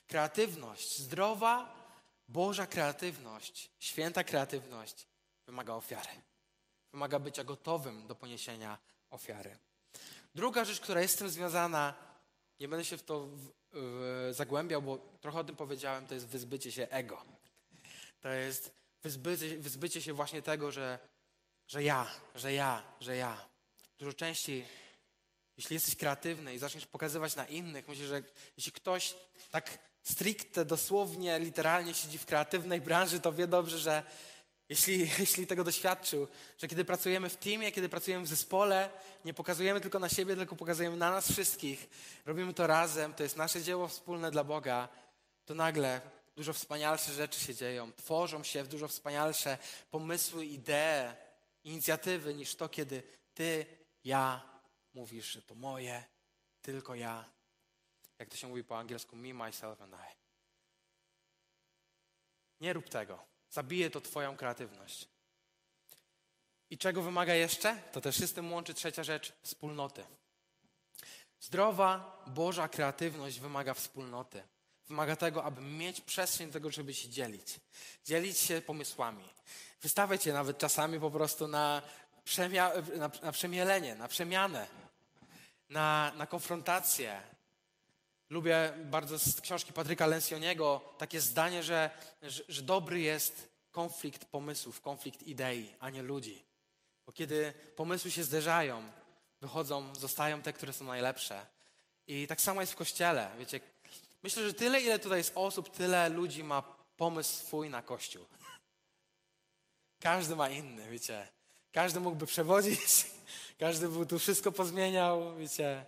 [0.06, 1.78] Kreatywność, zdrowa,
[2.28, 5.06] Boża kreatywność, święta kreatywność
[5.46, 6.08] wymaga ofiary.
[6.92, 8.78] Wymaga bycia gotowym do poniesienia
[9.10, 9.58] ofiary.
[10.34, 11.94] Druga rzecz, która jest z tym związana,
[12.60, 16.26] nie będę się w to w, w, zagłębiał, bo trochę o tym powiedziałem, to jest
[16.26, 17.24] wyzbycie się ego.
[18.20, 20.98] To jest wyzbycie, wyzbycie się właśnie tego, że,
[21.68, 23.48] że ja, że ja, że ja.
[23.98, 24.64] Dużo częściej,
[25.57, 28.22] jeśli jesteś kreatywny i zaczniesz pokazywać na innych, myślę, że
[28.57, 29.14] jeśli ktoś
[29.50, 34.02] tak stricte, dosłownie, literalnie siedzi w kreatywnej branży, to wie dobrze, że
[34.68, 36.28] jeśli, jeśli tego doświadczył,
[36.59, 38.90] że kiedy pracujemy w teamie, kiedy pracujemy w zespole,
[39.24, 41.88] nie pokazujemy tylko na siebie, tylko pokazujemy na nas wszystkich,
[42.26, 44.88] robimy to razem, to jest nasze dzieło wspólne dla Boga,
[45.44, 46.00] to nagle
[46.37, 49.59] dużo wspanialsze rzeczy się dzieją, tworzą się dużo wspanialsze
[49.90, 51.27] pomysły, idee,
[51.68, 53.02] inicjatywy niż to, kiedy
[53.35, 53.66] ty,
[54.04, 54.42] ja
[54.94, 56.04] mówisz, że to moje,
[56.62, 57.24] tylko ja.
[58.18, 60.16] Jak to się mówi po angielsku, me, myself and I.
[62.61, 63.26] Nie rób tego.
[63.50, 65.09] Zabije to Twoją kreatywność.
[66.70, 67.83] I czego wymaga jeszcze?
[67.92, 70.04] To też tym łączy trzecia rzecz wspólnoty.
[71.40, 74.42] Zdrowa, Boża kreatywność wymaga wspólnoty.
[74.88, 77.61] Wymaga tego, aby mieć przestrzeń do tego, żeby się dzielić.
[78.05, 79.24] Dzielić się pomysłami.
[79.83, 81.83] Wystawiać je nawet czasami po prostu na,
[82.24, 84.66] przemia- na, na przemielenie, na przemianę,
[85.68, 87.22] na, na konfrontację,
[88.31, 91.90] Lubię bardzo z książki Patryka Lencioniego takie zdanie, że,
[92.22, 96.44] że, że, dobry jest konflikt pomysłów, konflikt idei, a nie ludzi.
[97.07, 98.90] Bo kiedy pomysły się zderzają,
[99.40, 101.46] wychodzą, zostają te, które są najlepsze.
[102.07, 103.31] I tak samo jest w kościele.
[103.38, 103.61] Wiecie,
[104.22, 106.62] myślę, że tyle, ile tutaj jest osób, tyle ludzi ma
[106.96, 108.26] pomysł swój na kościół.
[110.00, 111.28] Każdy ma inny, wiecie.
[111.72, 113.07] Każdy mógłby przewodzić,
[113.59, 115.85] każdy by tu wszystko pozmieniał, wiecie.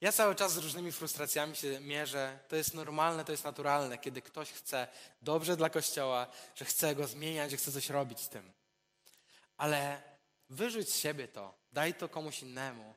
[0.00, 2.38] Ja cały czas z różnymi frustracjami się mierzę.
[2.48, 4.88] To jest normalne, to jest naturalne, kiedy ktoś chce
[5.22, 8.52] dobrze dla Kościoła, że chce go zmieniać, że chce coś robić z tym.
[9.56, 10.02] Ale
[10.50, 12.94] wyrzuć z siebie to, daj to komuś innemu.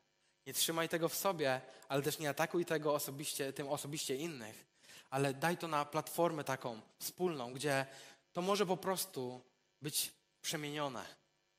[0.50, 4.66] Nie trzymaj tego w sobie, ale też nie atakuj tego osobiście, tym osobiście innych.
[5.10, 7.86] Ale daj to na platformę taką wspólną, gdzie
[8.34, 9.42] to może po prostu
[9.82, 11.06] być przemienione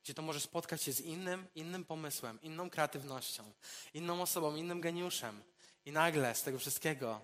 [0.03, 3.51] gdzie to może spotkać się z innym, innym pomysłem, inną kreatywnością,
[3.93, 5.43] inną osobą, innym geniuszem.
[5.85, 7.21] I nagle z tego wszystkiego,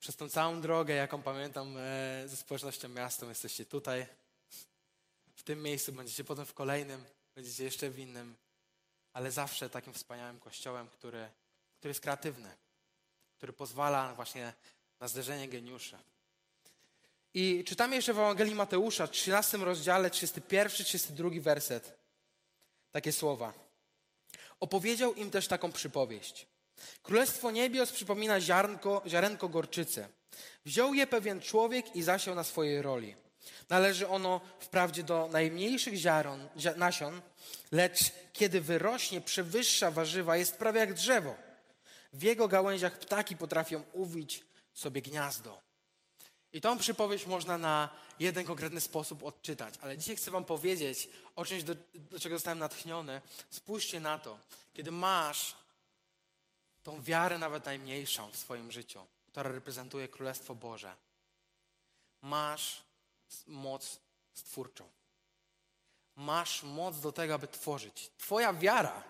[0.00, 4.06] przez tą całą drogę, jaką pamiętam e, ze społecznością miastem, jesteście tutaj,
[5.34, 8.36] w tym miejscu, będziecie potem w kolejnym, będziecie jeszcze w innym,
[9.12, 11.28] ale zawsze takim wspaniałym kościołem, który,
[11.78, 12.50] który jest kreatywny,
[13.36, 14.52] który pozwala właśnie
[15.00, 15.98] na zderzenie geniuszy.
[17.34, 21.98] I czytamy jeszcze w Ewangelii Mateusza, 13 rozdziale, 31, 32 werset.
[22.90, 23.52] Takie słowa.
[24.60, 26.46] Opowiedział im też taką przypowieść.
[27.02, 30.08] Królestwo niebios przypomina ziarnko, ziarenko gorczycy.
[30.64, 33.16] Wziął je pewien człowiek i zasiał na swojej roli.
[33.68, 37.22] Należy ono wprawdzie do najmniejszych ziaron, nasion,
[37.72, 37.98] lecz
[38.32, 41.34] kiedy wyrośnie, przewyższa warzywa, jest prawie jak drzewo.
[42.12, 44.44] W jego gałęziach ptaki potrafią uwić
[44.74, 45.60] sobie gniazdo.
[46.52, 47.88] I tą przypowieść można na
[48.20, 52.58] jeden konkretny sposób odczytać, ale dzisiaj chcę Wam powiedzieć o czymś, do, do czego zostałem
[52.58, 53.20] natchniony.
[53.50, 54.38] Spójrzcie na to,
[54.72, 55.56] kiedy masz
[56.82, 60.96] tą wiarę nawet najmniejszą w swoim życiu, która reprezentuje Królestwo Boże,
[62.22, 62.82] masz
[63.46, 64.00] moc
[64.34, 64.88] stwórczą.
[66.16, 68.10] Masz moc do tego, aby tworzyć.
[68.18, 69.02] Twoja wiara,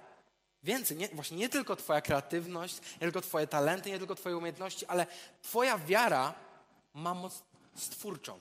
[0.62, 4.86] więcej, nie, właśnie nie tylko Twoja kreatywność, nie tylko Twoje talenty, nie tylko Twoje umiejętności,
[4.86, 5.06] ale
[5.42, 6.34] Twoja wiara
[6.94, 7.42] ma moc
[7.76, 8.40] stwórczą.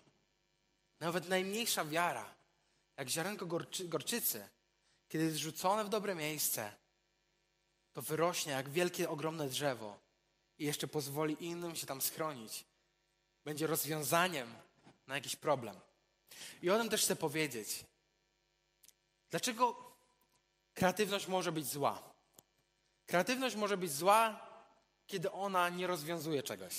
[0.99, 2.35] Nawet najmniejsza wiara,
[2.97, 4.49] jak ziarenko gorczy, gorczycy,
[5.07, 6.73] kiedy jest rzucone w dobre miejsce,
[7.93, 9.99] to wyrośnie jak wielkie, ogromne drzewo
[10.57, 12.65] i jeszcze pozwoli innym się tam schronić.
[13.43, 14.55] Będzie rozwiązaniem
[15.11, 15.79] na jakiś problem.
[16.61, 17.85] I o tym też chcę powiedzieć.
[19.29, 19.75] Dlaczego
[20.73, 22.03] kreatywność może być zła.
[23.05, 24.47] Kreatywność może być zła,
[25.07, 26.75] kiedy ona nie rozwiązuje czegoś,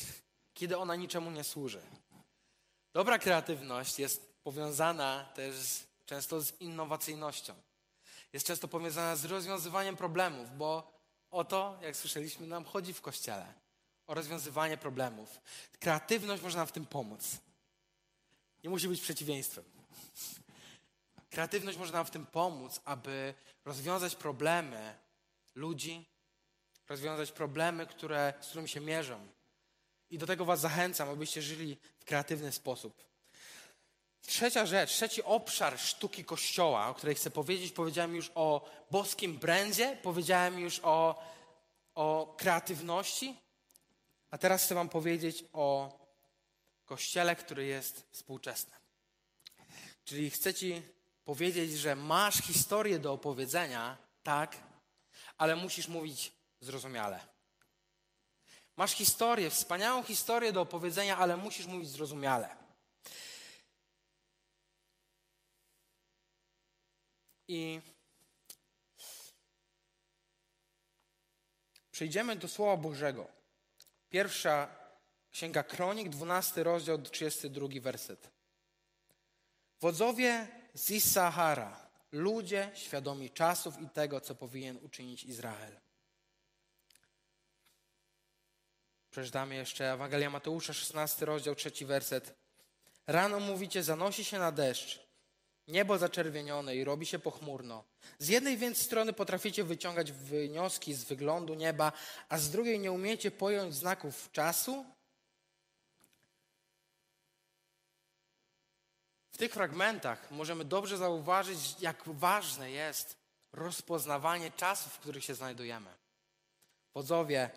[0.55, 1.83] kiedy ona niczemu nie służy.
[2.93, 5.55] Dobra kreatywność jest powiązana też
[6.07, 7.55] często z innowacyjnością.
[8.33, 10.93] Jest często powiązana z rozwiązywaniem problemów, bo
[11.31, 13.55] o to, jak słyszeliśmy, nam chodzi w kościele.
[14.07, 15.41] O rozwiązywanie problemów.
[15.81, 17.41] Kreatywność może nam w tym pomóc.
[18.65, 19.65] Nie musi być przeciwieństwem.
[21.31, 24.95] Kreatywność może nam w tym pomóc, aby rozwiązać problemy
[25.55, 26.07] ludzi,
[26.89, 29.27] rozwiązać problemy, które, z którymi się mierzą.
[30.11, 33.05] I do tego Was zachęcam, abyście żyli w kreatywny sposób.
[34.27, 39.97] Trzecia rzecz, trzeci obszar sztuki Kościoła, o której chcę powiedzieć, powiedziałem już o boskim brędzie,
[40.03, 41.23] powiedziałem już o,
[41.95, 43.37] o kreatywności,
[44.31, 45.93] a teraz chcę Wam powiedzieć o
[46.93, 48.73] Kościele, który jest współczesny.
[50.05, 50.83] Czyli chcę Ci
[51.25, 54.57] powiedzieć, że masz historię do opowiedzenia, tak,
[55.39, 57.21] ale musisz mówić zrozumiale.
[58.77, 62.57] Masz historię, wspaniałą historię do opowiedzenia, ale musisz mówić zrozumiale.
[67.49, 67.81] I
[71.91, 73.29] przejdziemy do Słowa Bożego.
[74.11, 74.82] Pierwsza
[75.33, 78.31] Księga Kronik, 12 rozdział, 32 werset.
[79.81, 85.81] Wodzowie z Issachara, ludzie świadomi czasów i tego, co powinien uczynić Izrael.
[89.11, 92.35] Przeczytamy jeszcze Ewangelia Mateusza, 16 rozdział, 3 werset.
[93.07, 95.01] Rano mówicie, zanosi się na deszcz,
[95.69, 97.85] niebo zaczerwienione i robi się pochmurno.
[98.19, 101.93] Z jednej więc strony potraficie wyciągać wnioski z wyglądu nieba,
[102.29, 104.85] a z drugiej nie umiecie pojąć znaków czasu?
[109.33, 113.17] W tych fragmentach możemy dobrze zauważyć, jak ważne jest
[113.53, 115.91] rozpoznawanie czasów, w których się znajdujemy.
[116.95, 117.51] Wodzowie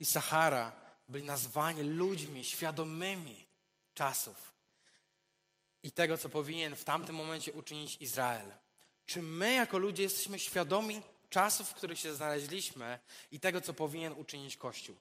[0.00, 0.72] i Sahara
[1.08, 3.46] byli nazwani ludźmi świadomymi
[3.94, 4.52] czasów
[5.82, 8.52] i tego, co powinien w tamtym momencie uczynić Izrael.
[9.06, 12.98] Czy my, jako ludzie, jesteśmy świadomi czasów, w których się znaleźliśmy
[13.30, 14.96] i tego, co powinien uczynić Kościół?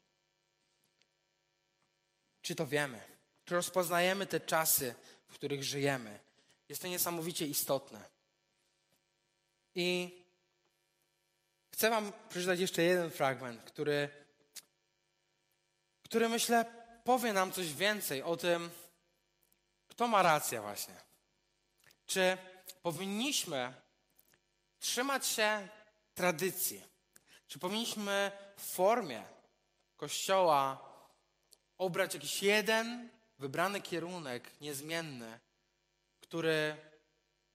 [2.42, 3.02] Czy to wiemy?
[3.46, 4.96] Czy rozpoznajemy te czasy,
[5.28, 6.20] w których żyjemy?
[6.70, 8.10] Jest to niesamowicie istotne.
[9.76, 10.12] I
[11.74, 14.10] chcę Wam przeczytać jeszcze jeden fragment, który,
[16.04, 16.66] który myślę
[17.04, 18.70] powie nam coś więcej o tym,
[19.88, 20.96] kto ma rację właśnie.
[22.06, 22.38] Czy
[22.82, 23.74] powinniśmy
[24.80, 25.68] trzymać się
[26.14, 26.84] tradycji?
[27.48, 29.24] Czy powinniśmy w formie
[29.98, 30.90] Kościoła
[31.78, 35.40] obrać jakiś jeden wybrany kierunek niezmienny,
[36.20, 36.78] który,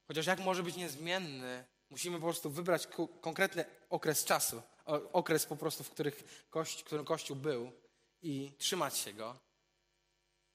[0.06, 2.88] chociaż jak może być niezmienny, musimy po prostu wybrać
[3.20, 4.62] konkretny okres czasu,
[5.12, 7.72] okres po prostu, w których kości, którym Kościół był
[8.22, 9.38] i trzymać się go.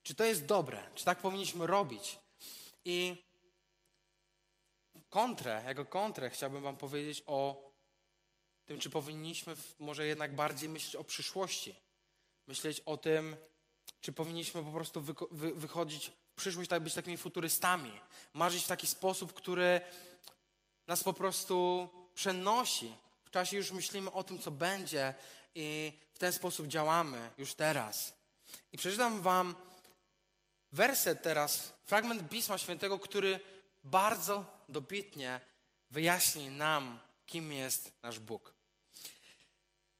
[0.03, 0.89] Czy to jest dobre?
[0.95, 2.19] Czy tak powinniśmy robić?
[2.85, 3.23] I
[5.09, 7.71] kontrę, jako kontrę chciałbym wam powiedzieć o
[8.65, 11.75] tym, czy powinniśmy może jednak bardziej myśleć o przyszłości.
[12.47, 13.35] Myśleć o tym,
[14.01, 17.91] czy powinniśmy po prostu wy, wy, wychodzić w przyszłość, tak być takimi futurystami.
[18.33, 19.81] Marzyć w taki sposób, który
[20.87, 22.93] nas po prostu przenosi.
[23.25, 25.13] W czasie już myślimy o tym, co będzie
[25.55, 28.13] i w ten sposób działamy już teraz.
[28.71, 29.55] I przeczytam wam
[30.71, 33.39] werset teraz, fragment Pisma Świętego, który
[33.83, 35.41] bardzo dobitnie
[35.91, 38.53] wyjaśni nam, kim jest nasz Bóg.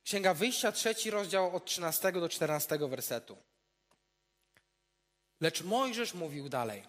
[0.04, 3.38] Księga Wyjścia, trzeci rozdział od 13 do 14 wersetu.
[5.42, 6.84] Lecz Mojżesz mówił dalej.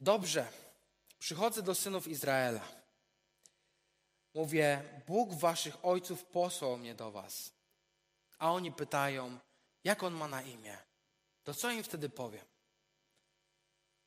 [0.00, 0.52] Dobrze,
[1.18, 2.68] przychodzę do synów Izraela.
[4.34, 7.52] Mówię, Bóg waszych ojców posłał mnie do was.
[8.38, 9.38] A oni pytają,
[9.84, 10.78] jak on ma na imię?
[11.44, 12.44] To co im wtedy powiem?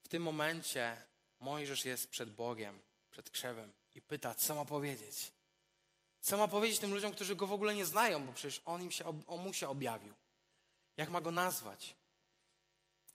[0.03, 0.97] W tym momencie
[1.39, 2.79] Mojżesz jest przed Bogiem,
[3.11, 5.31] przed krzewem i pyta, co ma powiedzieć.
[6.21, 8.91] Co ma powiedzieć tym ludziom, którzy go w ogóle nie znają, bo przecież on, im
[8.91, 10.13] się, on mu się objawił.
[10.97, 11.95] Jak ma go nazwać?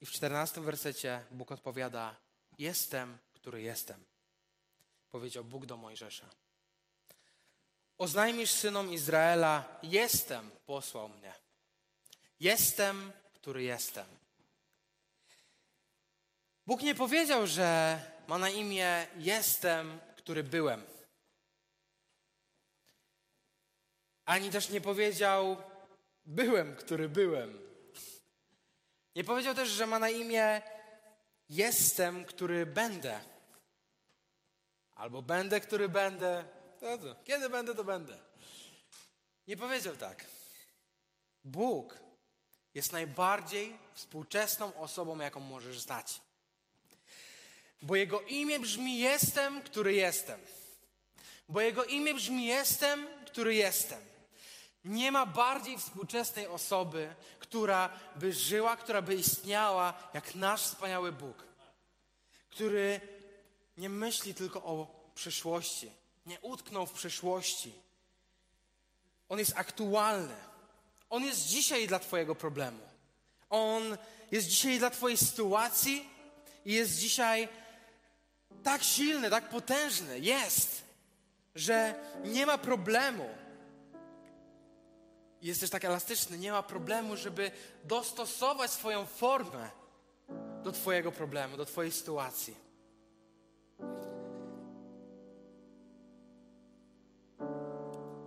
[0.01, 2.16] I w czternastym wersecie Bóg odpowiada:
[2.59, 4.05] Jestem, który jestem.
[5.11, 6.30] Powiedział Bóg do Mojżesza.
[7.99, 11.34] Oznajmisz synom Izraela: Jestem, posłał mnie.
[12.40, 14.07] Jestem, który jestem.
[16.66, 20.82] Bóg nie powiedział, że ma na imię Jestem, który byłem.
[24.24, 25.57] Ani też nie powiedział
[26.28, 27.68] Byłem, który byłem.
[29.19, 30.62] Nie powiedział też, że ma na imię
[31.49, 33.21] Jestem, który będę.
[34.95, 36.45] Albo będę, który będę.
[36.83, 38.19] No to, kiedy będę, to będę.
[39.47, 40.25] Nie powiedział tak.
[41.45, 41.99] Bóg
[42.75, 46.21] jest najbardziej współczesną osobą, jaką możesz znać.
[47.83, 50.41] Bo Jego imię brzmi Jestem, który jestem.
[51.49, 54.01] Bo Jego imię brzmi Jestem, który jestem.
[54.85, 61.45] Nie ma bardziej współczesnej osoby, która by żyła, która by istniała, jak nasz wspaniały Bóg,
[62.51, 63.01] który
[63.76, 65.93] nie myśli tylko o przyszłości,
[66.26, 67.72] nie utknął w przyszłości.
[69.29, 70.35] On jest aktualny.
[71.11, 72.81] On jest dzisiaj dla Twojego problemu.
[73.51, 73.97] On
[74.31, 76.09] jest dzisiaj dla Twojej sytuacji
[76.64, 77.49] i jest dzisiaj
[78.62, 80.20] tak silny, tak potężny.
[80.20, 80.83] Jest,
[81.55, 83.29] że nie ma problemu.
[85.43, 87.51] Jest też tak elastyczny, nie ma problemu, żeby
[87.84, 89.70] dostosować swoją formę
[90.62, 92.55] do Twojego problemu, do Twojej sytuacji.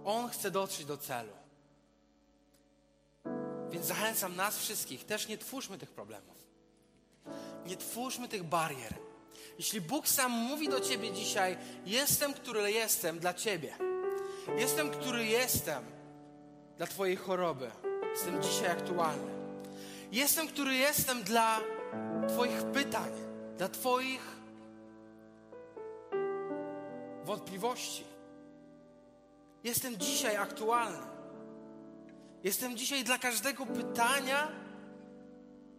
[0.05, 1.34] On chce dotrzeć do celu.
[3.72, 6.38] Więc zachęcam nas wszystkich, też nie twórzmy tych problemów.
[7.66, 8.93] Nie twórzmy tych barier.
[9.57, 13.78] Jeśli Bóg sam mówi do ciebie dzisiaj, jestem, który jestem dla ciebie.
[14.57, 16.01] Jestem, który jestem
[16.82, 17.72] dla twojej choroby.
[18.12, 19.32] Jestem dzisiaj aktualny.
[20.12, 21.60] Jestem, który jestem dla
[22.28, 23.12] twoich pytań,
[23.58, 24.22] dla twoich
[27.24, 28.04] wątpliwości.
[29.64, 31.08] Jestem dzisiaj aktualny.
[32.44, 34.48] Jestem dzisiaj dla każdego pytania,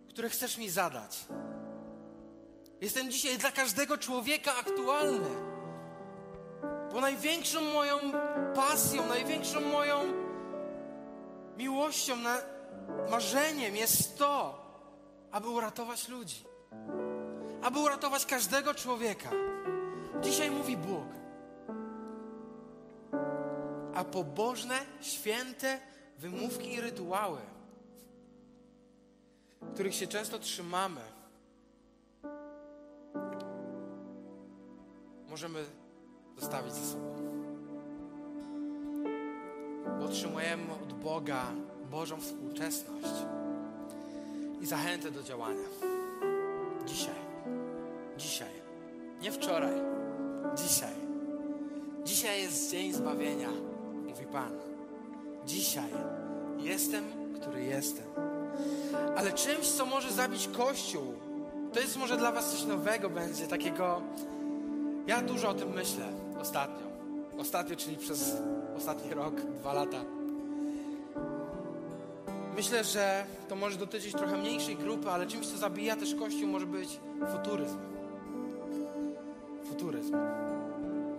[0.09, 1.19] które chcesz mi zadać.
[2.81, 5.31] Jestem dzisiaj dla każdego człowieka aktualny.
[6.93, 7.99] Bo największą moją
[8.55, 10.23] pasją, największą moją
[11.93, 12.39] miłością, na,
[13.11, 14.59] marzeniem jest to,
[15.33, 16.45] aby uratować ludzi.
[17.63, 19.31] Aby uratować każdego człowieka.
[20.21, 21.07] Dzisiaj mówi Bóg.
[23.95, 25.81] A pobożne, święte
[26.19, 27.41] wymówki i rytuały,
[29.75, 31.01] których się często trzymamy,
[35.29, 35.65] możemy
[36.39, 37.13] zostawić ze sobą.
[39.99, 41.53] Bo otrzymujemy od Boga
[41.93, 43.15] Bożą współczesność
[44.61, 45.69] i zachętę do działania.
[46.87, 47.15] Dzisiaj.
[48.19, 48.49] Dzisiaj.
[49.23, 49.75] Nie wczoraj.
[50.57, 50.95] Dzisiaj.
[52.05, 53.49] Dzisiaj jest dzień zbawienia,
[54.07, 54.53] mówi Pan.
[55.47, 55.91] Dzisiaj
[56.59, 57.05] jestem,
[57.41, 58.07] który jestem.
[59.17, 61.15] Ale czymś, co może zabić Kościół,
[61.73, 64.03] to jest może dla Was coś nowego będzie, takiego
[65.07, 66.87] ja dużo o tym myślę ostatnio.
[67.39, 68.37] Ostatnio, czyli przez
[68.77, 70.22] ostatni rok, dwa lata.
[72.57, 76.67] Myślę, że to może dotyczyć trochę mniejszej grupy, ale czymś, co zabija też Kościół, może
[76.67, 77.01] być
[77.33, 77.79] futuryzm.
[79.65, 80.17] Futuryzm.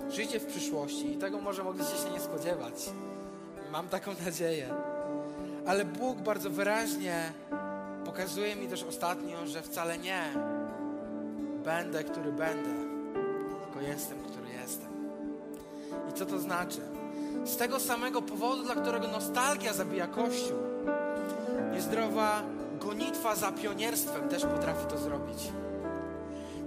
[0.09, 2.89] Życie w przyszłości i tego może mogliście się nie spodziewać.
[3.71, 4.73] Mam taką nadzieję.
[5.65, 7.33] Ale Bóg bardzo wyraźnie
[8.05, 10.33] pokazuje mi też ostatnio, że wcale nie
[11.63, 12.83] będę, który będę
[13.87, 14.89] jestem, który jestem.
[16.09, 16.81] I co to znaczy?
[17.45, 20.57] Z tego samego powodu, dla którego nostalgia zabija Kościół,
[21.73, 22.41] niezdrowa
[22.79, 25.37] gonitwa za pionierstwem też potrafi to zrobić.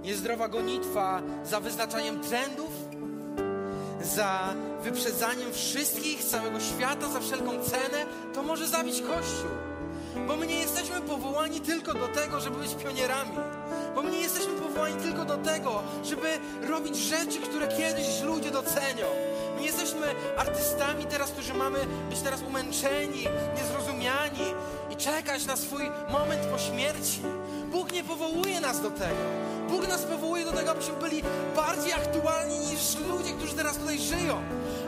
[0.01, 2.71] Niezdrowa gonitwa za wyznaczaniem trendów,
[4.01, 4.39] za
[4.83, 9.51] wyprzedzaniem wszystkich całego świata za wszelką cenę, to może zabić Kościół.
[10.27, 13.37] Bo my nie jesteśmy powołani tylko do tego, żeby być pionierami.
[13.95, 16.27] Bo my nie jesteśmy powołani tylko do tego, żeby
[16.67, 19.26] robić rzeczy, które kiedyś ludzie docenią.
[19.59, 21.79] Nie jesteśmy artystami teraz, którzy mamy
[22.09, 23.27] być teraz umęczeni,
[23.57, 24.53] niezrozumiani
[24.89, 27.21] i czekać na swój moment po śmierci.
[27.71, 29.23] Bóg nie powołuje nas do tego.
[29.69, 31.23] Bóg nas powołuje do tego, abyśmy byli
[31.55, 34.41] bardziej aktualni niż ludzie, którzy teraz tutaj żyją.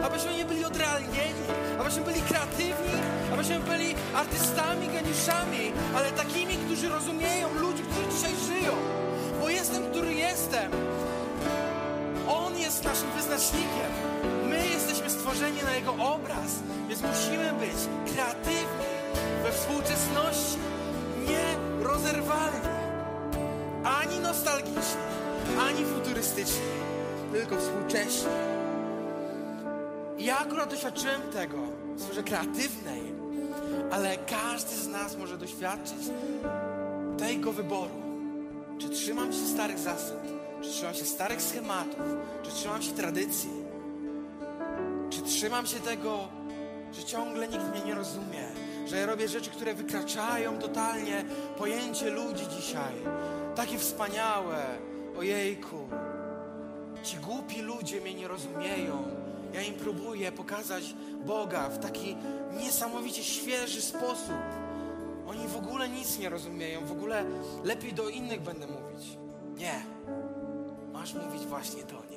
[0.04, 1.44] Abyśmy nie byli odrealnieni,
[1.80, 2.94] abyśmy byli kreatywni,
[3.34, 8.74] abyśmy byli artystami, geniuszami, ale takimi, którzy rozumieją ludzi, którzy dzisiaj żyją.
[9.40, 10.72] Bo jestem, który jestem.
[12.28, 14.19] On jest naszym wyznacznikiem.
[15.30, 16.52] Stworzeni na Jego obraz,
[16.88, 18.86] więc musimy być kreatywni
[19.44, 20.58] we współczesności,
[21.28, 22.70] nie rozerwalni,
[23.84, 25.02] ani nostalgiczni,
[25.60, 26.62] ani futurystyczni,
[27.34, 28.30] tylko współcześni.
[30.18, 31.58] Ja akurat doświadczyłem tego
[31.98, 33.02] sferze kreatywnej,
[33.92, 36.00] ale każdy z nas może doświadczyć
[37.18, 38.02] tego wyboru.
[38.78, 40.24] Czy trzymam się starych zasad,
[40.62, 42.02] czy trzymam się starych schematów,
[42.44, 43.69] czy trzymam się tradycji,
[45.10, 46.28] czy trzymam się tego,
[46.94, 48.48] że ciągle nikt mnie nie rozumie,
[48.88, 51.26] że ja robię rzeczy, które wykraczają totalnie
[51.58, 52.94] pojęcie ludzi dzisiaj.
[53.56, 54.66] Takie wspaniałe,
[55.18, 55.90] ojejku.
[57.04, 59.04] Ci głupi ludzie mnie nie rozumieją.
[59.54, 60.96] Ja im próbuję pokazać
[61.26, 62.18] Boga w taki
[62.58, 64.42] niesamowicie świeży sposób.
[65.28, 67.26] Oni w ogóle nic nie rozumieją, w ogóle
[67.64, 69.18] lepiej do innych będę mówić.
[69.58, 69.84] Nie.
[70.94, 72.09] Masz mówić właśnie do.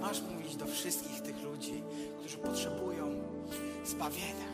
[0.00, 1.82] Masz mówić do wszystkich tych ludzi,
[2.18, 3.06] którzy potrzebują
[3.84, 4.48] zbawienia,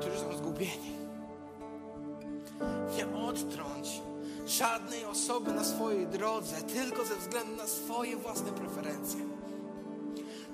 [0.00, 0.92] którzy są zgubieni.
[2.96, 4.02] Nie odtrąć
[4.46, 9.20] żadnej osoby na swojej drodze tylko ze względu na swoje własne preferencje.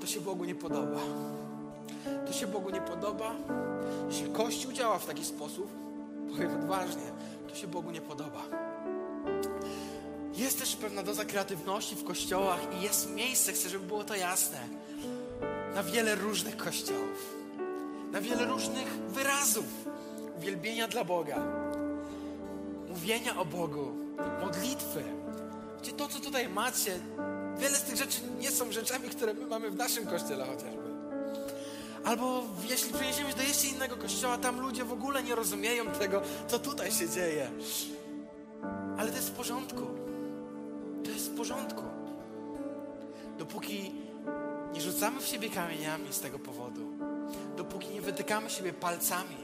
[0.00, 1.00] To się Bogu nie podoba.
[2.26, 3.34] To się Bogu nie podoba.
[4.10, 5.70] Jeśli Kościół działa w taki sposób,
[6.30, 7.12] powiem odważnie,
[7.48, 8.67] to się Bogu nie podoba.
[10.38, 14.58] Jest też pewna doza kreatywności w kościołach i jest miejsce, chcę, żeby było to jasne,
[15.74, 17.34] na wiele różnych kościołów,
[18.12, 19.64] na wiele różnych wyrazów
[20.38, 21.42] uwielbienia dla Boga,
[22.88, 23.92] mówienia o Bogu,
[24.40, 25.02] modlitwy.
[25.82, 26.98] Gdzie to, co tutaj macie,
[27.58, 30.88] wiele z tych rzeczy nie są rzeczami, które my mamy w naszym kościele chociażby.
[32.04, 36.22] Albo jeśli przeniesiemy się do jeszcze innego kościoła, tam ludzie w ogóle nie rozumieją tego,
[36.48, 37.50] co tutaj się dzieje.
[38.98, 39.97] Ale to jest w porządku.
[41.38, 41.82] Porządku.
[43.38, 43.92] Dopóki
[44.72, 46.80] nie rzucamy w siebie kamieniami z tego powodu,
[47.56, 49.36] dopóki nie wytykamy siebie palcami,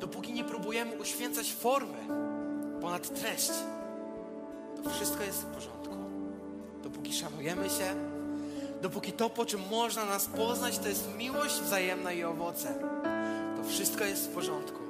[0.00, 1.98] dopóki nie próbujemy uświęcać formy
[2.80, 3.50] ponad treść,
[4.84, 5.96] to wszystko jest w porządku.
[6.82, 7.94] Dopóki szanujemy się,
[8.82, 12.74] dopóki to, po czym można nas poznać, to jest miłość wzajemna i owoce,
[13.56, 14.80] to wszystko jest w porządku.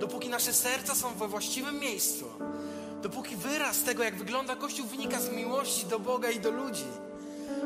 [0.00, 2.24] Dopóki nasze serca są we właściwym miejscu,
[3.08, 6.84] dopóki wyraz tego, jak wygląda Kościół, wynika z miłości do Boga i do ludzi,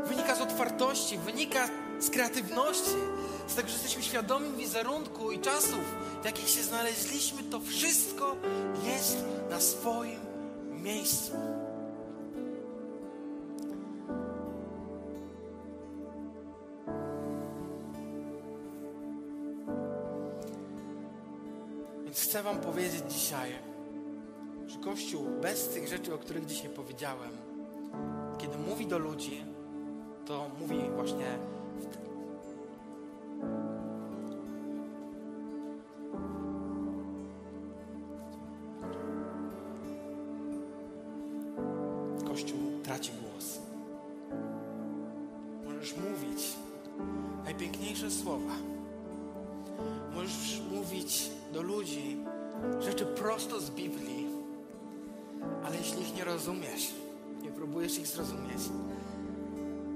[0.07, 1.69] wynika z otwartości, wynika
[1.99, 2.97] z kreatywności,
[3.49, 5.81] z tego, że jesteśmy świadomi wizerunku i czasów,
[6.23, 8.37] w jakich się znaleźliśmy, to wszystko
[8.85, 9.17] jest
[9.51, 10.21] na swoim
[10.71, 11.33] miejscu.
[22.05, 23.70] Więc chcę Wam powiedzieć dzisiaj,
[24.81, 27.31] Kościół bez tych rzeczy, o których dzisiaj powiedziałem,
[28.39, 29.45] kiedy mówi do ludzi,
[30.27, 32.10] to mówi właśnie Kościół
[57.91, 58.63] próbujesz ich zrozumieć,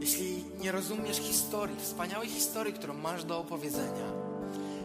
[0.01, 4.13] jeśli nie rozumiesz historii, wspaniałej historii, którą masz do opowiedzenia,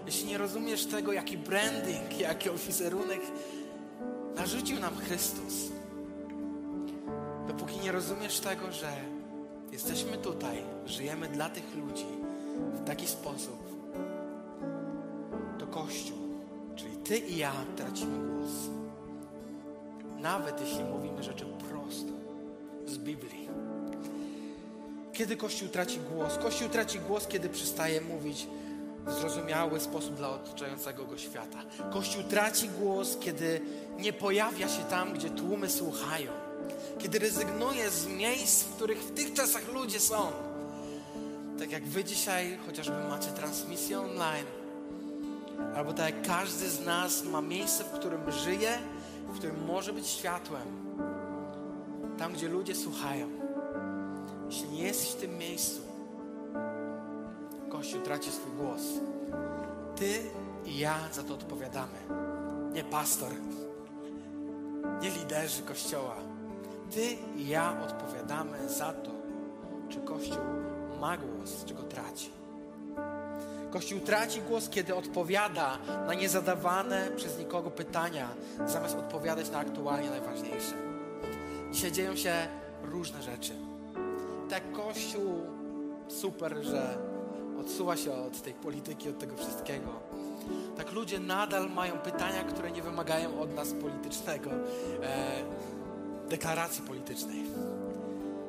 [0.05, 3.21] jeśli nie rozumiesz tego, jaki branding, jaki wizerunek
[4.35, 5.53] narzucił nam Chrystus,
[7.47, 8.91] dopóki nie rozumiesz tego, że
[9.71, 12.07] jesteśmy tutaj, żyjemy dla tych ludzi
[12.73, 13.59] w taki sposób,
[15.59, 16.17] to Kościół,
[16.75, 18.51] czyli Ty i ja tracimy głos.
[20.19, 22.18] Nawet jeśli mówimy rzeczy prosto
[22.89, 23.49] z Biblii.
[25.13, 26.37] Kiedy Kościół traci głos?
[26.37, 28.47] Kościół traci głos, kiedy przestaje mówić
[29.05, 31.57] w zrozumiały sposób dla otaczającego go świata.
[31.93, 33.61] Kościół traci głos, kiedy
[33.99, 36.31] nie pojawia się tam, gdzie tłumy słuchają.
[36.99, 40.31] Kiedy rezygnuje z miejsc, w których w tych czasach ludzie są.
[41.59, 44.45] Tak jak wy dzisiaj chociażby macie transmisję online,
[45.75, 48.77] albo tak jak każdy z nas ma miejsce, w którym żyje,
[49.27, 50.88] w którym może być światłem.
[52.19, 53.27] Tam, gdzie ludzie słuchają.
[54.45, 55.81] Jeśli nie jesteś w tym miejscu,
[57.69, 58.81] Kościół traci swój głos.
[59.95, 60.21] Ty
[60.65, 61.97] i ja za to odpowiadamy.
[62.73, 63.31] Nie pastor,
[65.01, 66.15] nie liderzy Kościoła.
[66.91, 69.11] Ty i ja odpowiadamy za to,
[69.89, 70.43] czy Kościół
[70.99, 72.29] ma głos, czy go traci.
[73.71, 78.29] Kościół traci głos, kiedy odpowiada na niezadawane przez nikogo pytania,
[78.67, 80.88] zamiast odpowiadać na aktualnie najważniejsze.
[81.71, 82.47] Dzisiaj dzieją się
[82.83, 83.53] różne rzeczy.
[84.49, 85.41] Tak Kościół
[86.07, 86.97] super, że
[87.59, 89.89] odsuwa się od tej polityki, od tego wszystkiego.
[90.77, 94.49] Tak ludzie nadal mają pytania, które nie wymagają od nas politycznego,
[95.03, 95.43] e,
[96.29, 97.43] deklaracji politycznej.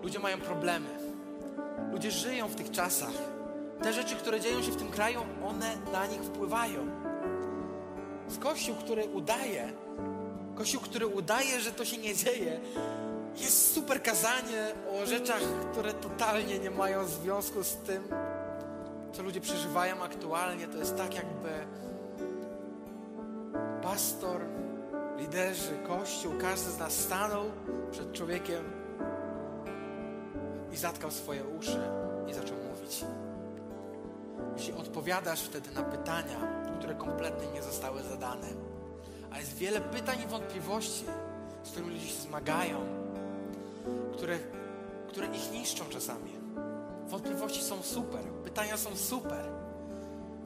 [0.02, 0.88] Ludzie mają problemy.
[1.92, 3.12] Ludzie żyją w tych czasach.
[3.82, 6.86] Te rzeczy, które dzieją się w tym kraju, one na nich wpływają.
[8.28, 9.72] Z Kościół, który udaje,
[10.54, 12.60] Kościół, który udaje, że to się nie dzieje,
[13.40, 18.08] jest super kazanie o rzeczach, które totalnie nie mają związku z tym,
[19.12, 20.68] co ludzie przeżywają aktualnie.
[20.68, 21.48] To jest tak, jakby
[23.82, 24.40] pastor,
[25.18, 27.44] liderzy, kościół, każdy z nas stanął
[27.90, 28.64] przed człowiekiem
[30.72, 31.80] i zatkał swoje uszy
[32.28, 33.04] i zaczął mówić.
[34.56, 38.46] Jeśli odpowiadasz wtedy na pytania, które kompletnie nie zostały zadane,
[39.30, 41.04] a jest wiele pytań i wątpliwości,
[41.62, 42.99] z którymi ludzie się zmagają,
[44.12, 44.38] które,
[45.08, 46.30] które ich niszczą czasami.
[47.08, 49.44] Wątpliwości są super, pytania są super.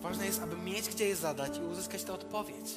[0.01, 2.77] Ważne jest, aby mieć gdzie je zadać i uzyskać tę odpowiedź.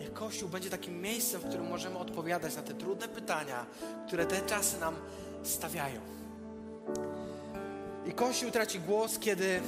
[0.00, 3.66] Niech Kościół będzie takim miejscem, w którym możemy odpowiadać na te trudne pytania,
[4.06, 4.94] które te czasy nam
[5.42, 6.00] stawiają.
[8.06, 9.60] I Kościół traci głos, kiedy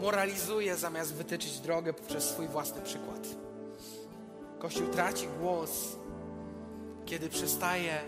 [0.00, 3.28] moralizuje zamiast wytyczyć drogę poprzez swój własny przykład.
[4.58, 5.70] Kościół traci głos,
[7.06, 8.00] kiedy przestaje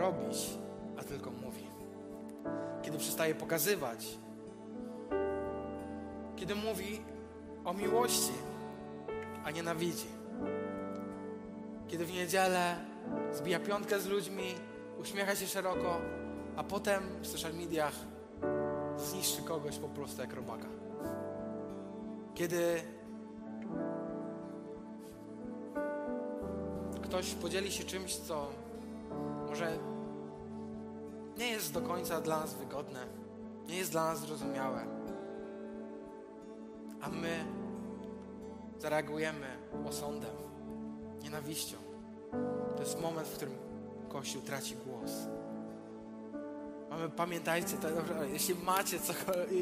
[0.00, 0.50] robić,
[0.98, 1.66] a tylko mówi.
[2.82, 4.18] Kiedy przestaje pokazywać,
[6.36, 7.00] kiedy mówi
[7.64, 8.32] o miłości,
[9.44, 10.08] a nienawidzi.
[11.88, 12.76] Kiedy w niedzielę
[13.32, 14.54] zbija piątkę z ludźmi,
[15.00, 16.00] uśmiecha się szeroko,
[16.56, 17.94] a potem w social mediach
[18.96, 20.68] zniszczy kogoś po prostu jak robaka.
[22.34, 22.82] Kiedy
[27.02, 28.46] ktoś podzieli się czymś, co
[29.50, 29.78] może
[31.38, 33.06] nie jest do końca dla nas wygodne,
[33.68, 34.86] nie jest dla nas zrozumiałe,
[37.00, 37.44] a my
[38.78, 39.46] zareagujemy
[39.88, 40.30] osądem,
[41.22, 41.76] nienawiścią.
[42.76, 43.54] To jest moment, w którym
[44.08, 45.10] Kościół traci głos.
[46.90, 47.88] Mamy, pamiętajcie, to,
[48.32, 48.98] jeśli macie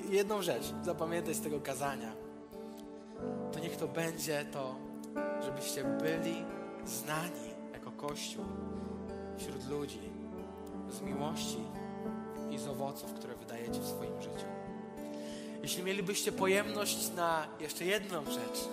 [0.09, 2.13] jedną rzecz, zapamiętać z tego kazania,
[3.53, 4.75] to niech to będzie to,
[5.45, 6.45] żebyście byli
[6.85, 8.45] znani jako Kościół
[9.39, 10.01] wśród ludzi
[10.91, 11.59] z miłości
[12.51, 14.47] i z owoców, które wydajecie w swoim życiu.
[15.63, 18.69] Jeśli mielibyście pojemność na jeszcze jedną rzecz,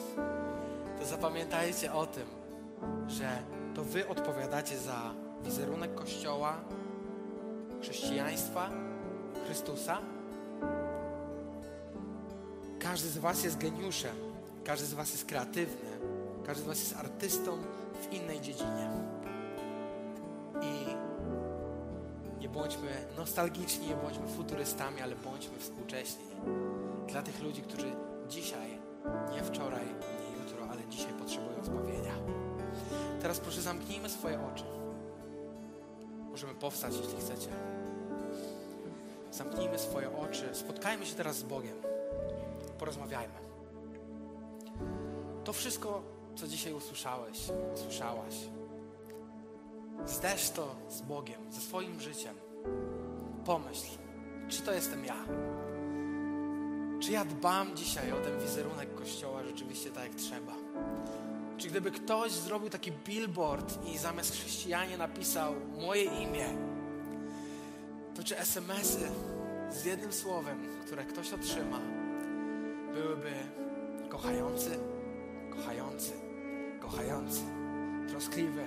[0.99, 2.25] to zapamiętajcie o tym,
[3.07, 3.43] że
[3.75, 5.13] to wy odpowiadacie za
[5.43, 6.57] wizerunek Kościoła,
[7.81, 8.69] chrześcijaństwa,
[9.45, 10.01] Chrystusa.
[12.79, 14.15] Każdy z Was jest geniuszem,
[14.63, 15.89] każdy z Was jest kreatywny,
[16.45, 17.57] każdy z Was jest artystą
[18.01, 18.89] w innej dziedzinie.
[22.55, 26.25] Bądźmy nostalgiczni, bądźmy futurystami, ale bądźmy współcześni.
[27.07, 27.95] Dla tych ludzi, którzy
[28.29, 28.79] dzisiaj,
[29.31, 32.13] nie wczoraj, nie jutro, ale dzisiaj potrzebują zbawienia.
[33.21, 34.63] Teraz proszę zamknijmy swoje oczy.
[36.31, 37.49] Możemy powstać, jeśli chcecie.
[39.31, 40.49] Zamknijmy swoje oczy.
[40.53, 41.77] Spotkajmy się teraz z Bogiem.
[42.79, 43.39] Porozmawiajmy.
[45.43, 46.01] To wszystko,
[46.35, 47.37] co dzisiaj usłyszałeś,
[47.73, 48.35] usłyszałaś,
[50.05, 52.44] zderz to z Bogiem, ze swoim życiem.
[53.45, 53.97] Pomyśl,
[54.49, 55.15] czy to jestem ja?
[56.99, 60.53] Czy ja dbam dzisiaj o ten wizerunek Kościoła rzeczywiście tak, jak trzeba?
[61.57, 66.45] Czy gdyby ktoś zrobił taki billboard i zamiast chrześcijanie napisał moje imię,
[68.15, 69.11] to czy SMS-y
[69.71, 71.79] z jednym słowem, które ktoś otrzyma,
[72.93, 73.31] byłyby
[74.09, 74.79] kochający,
[75.49, 76.11] kochający,
[76.79, 77.41] kochający,
[78.09, 78.63] troskliwe,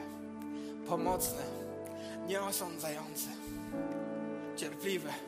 [0.89, 1.43] pomocne,
[2.27, 3.29] nieosądzające,
[4.59, 5.11] cierpliwe.
[5.11, 5.28] Czy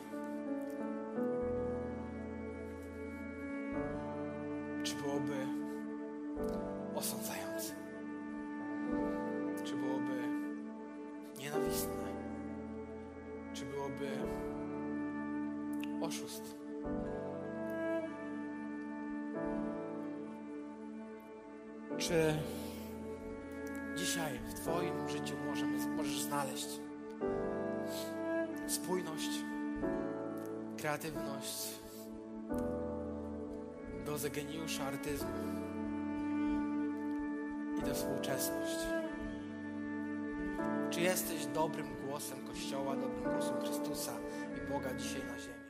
[41.53, 44.13] dobrym głosem Kościoła, dobrym głosem Chrystusa
[44.57, 45.60] i Boga dzisiaj na ziemi?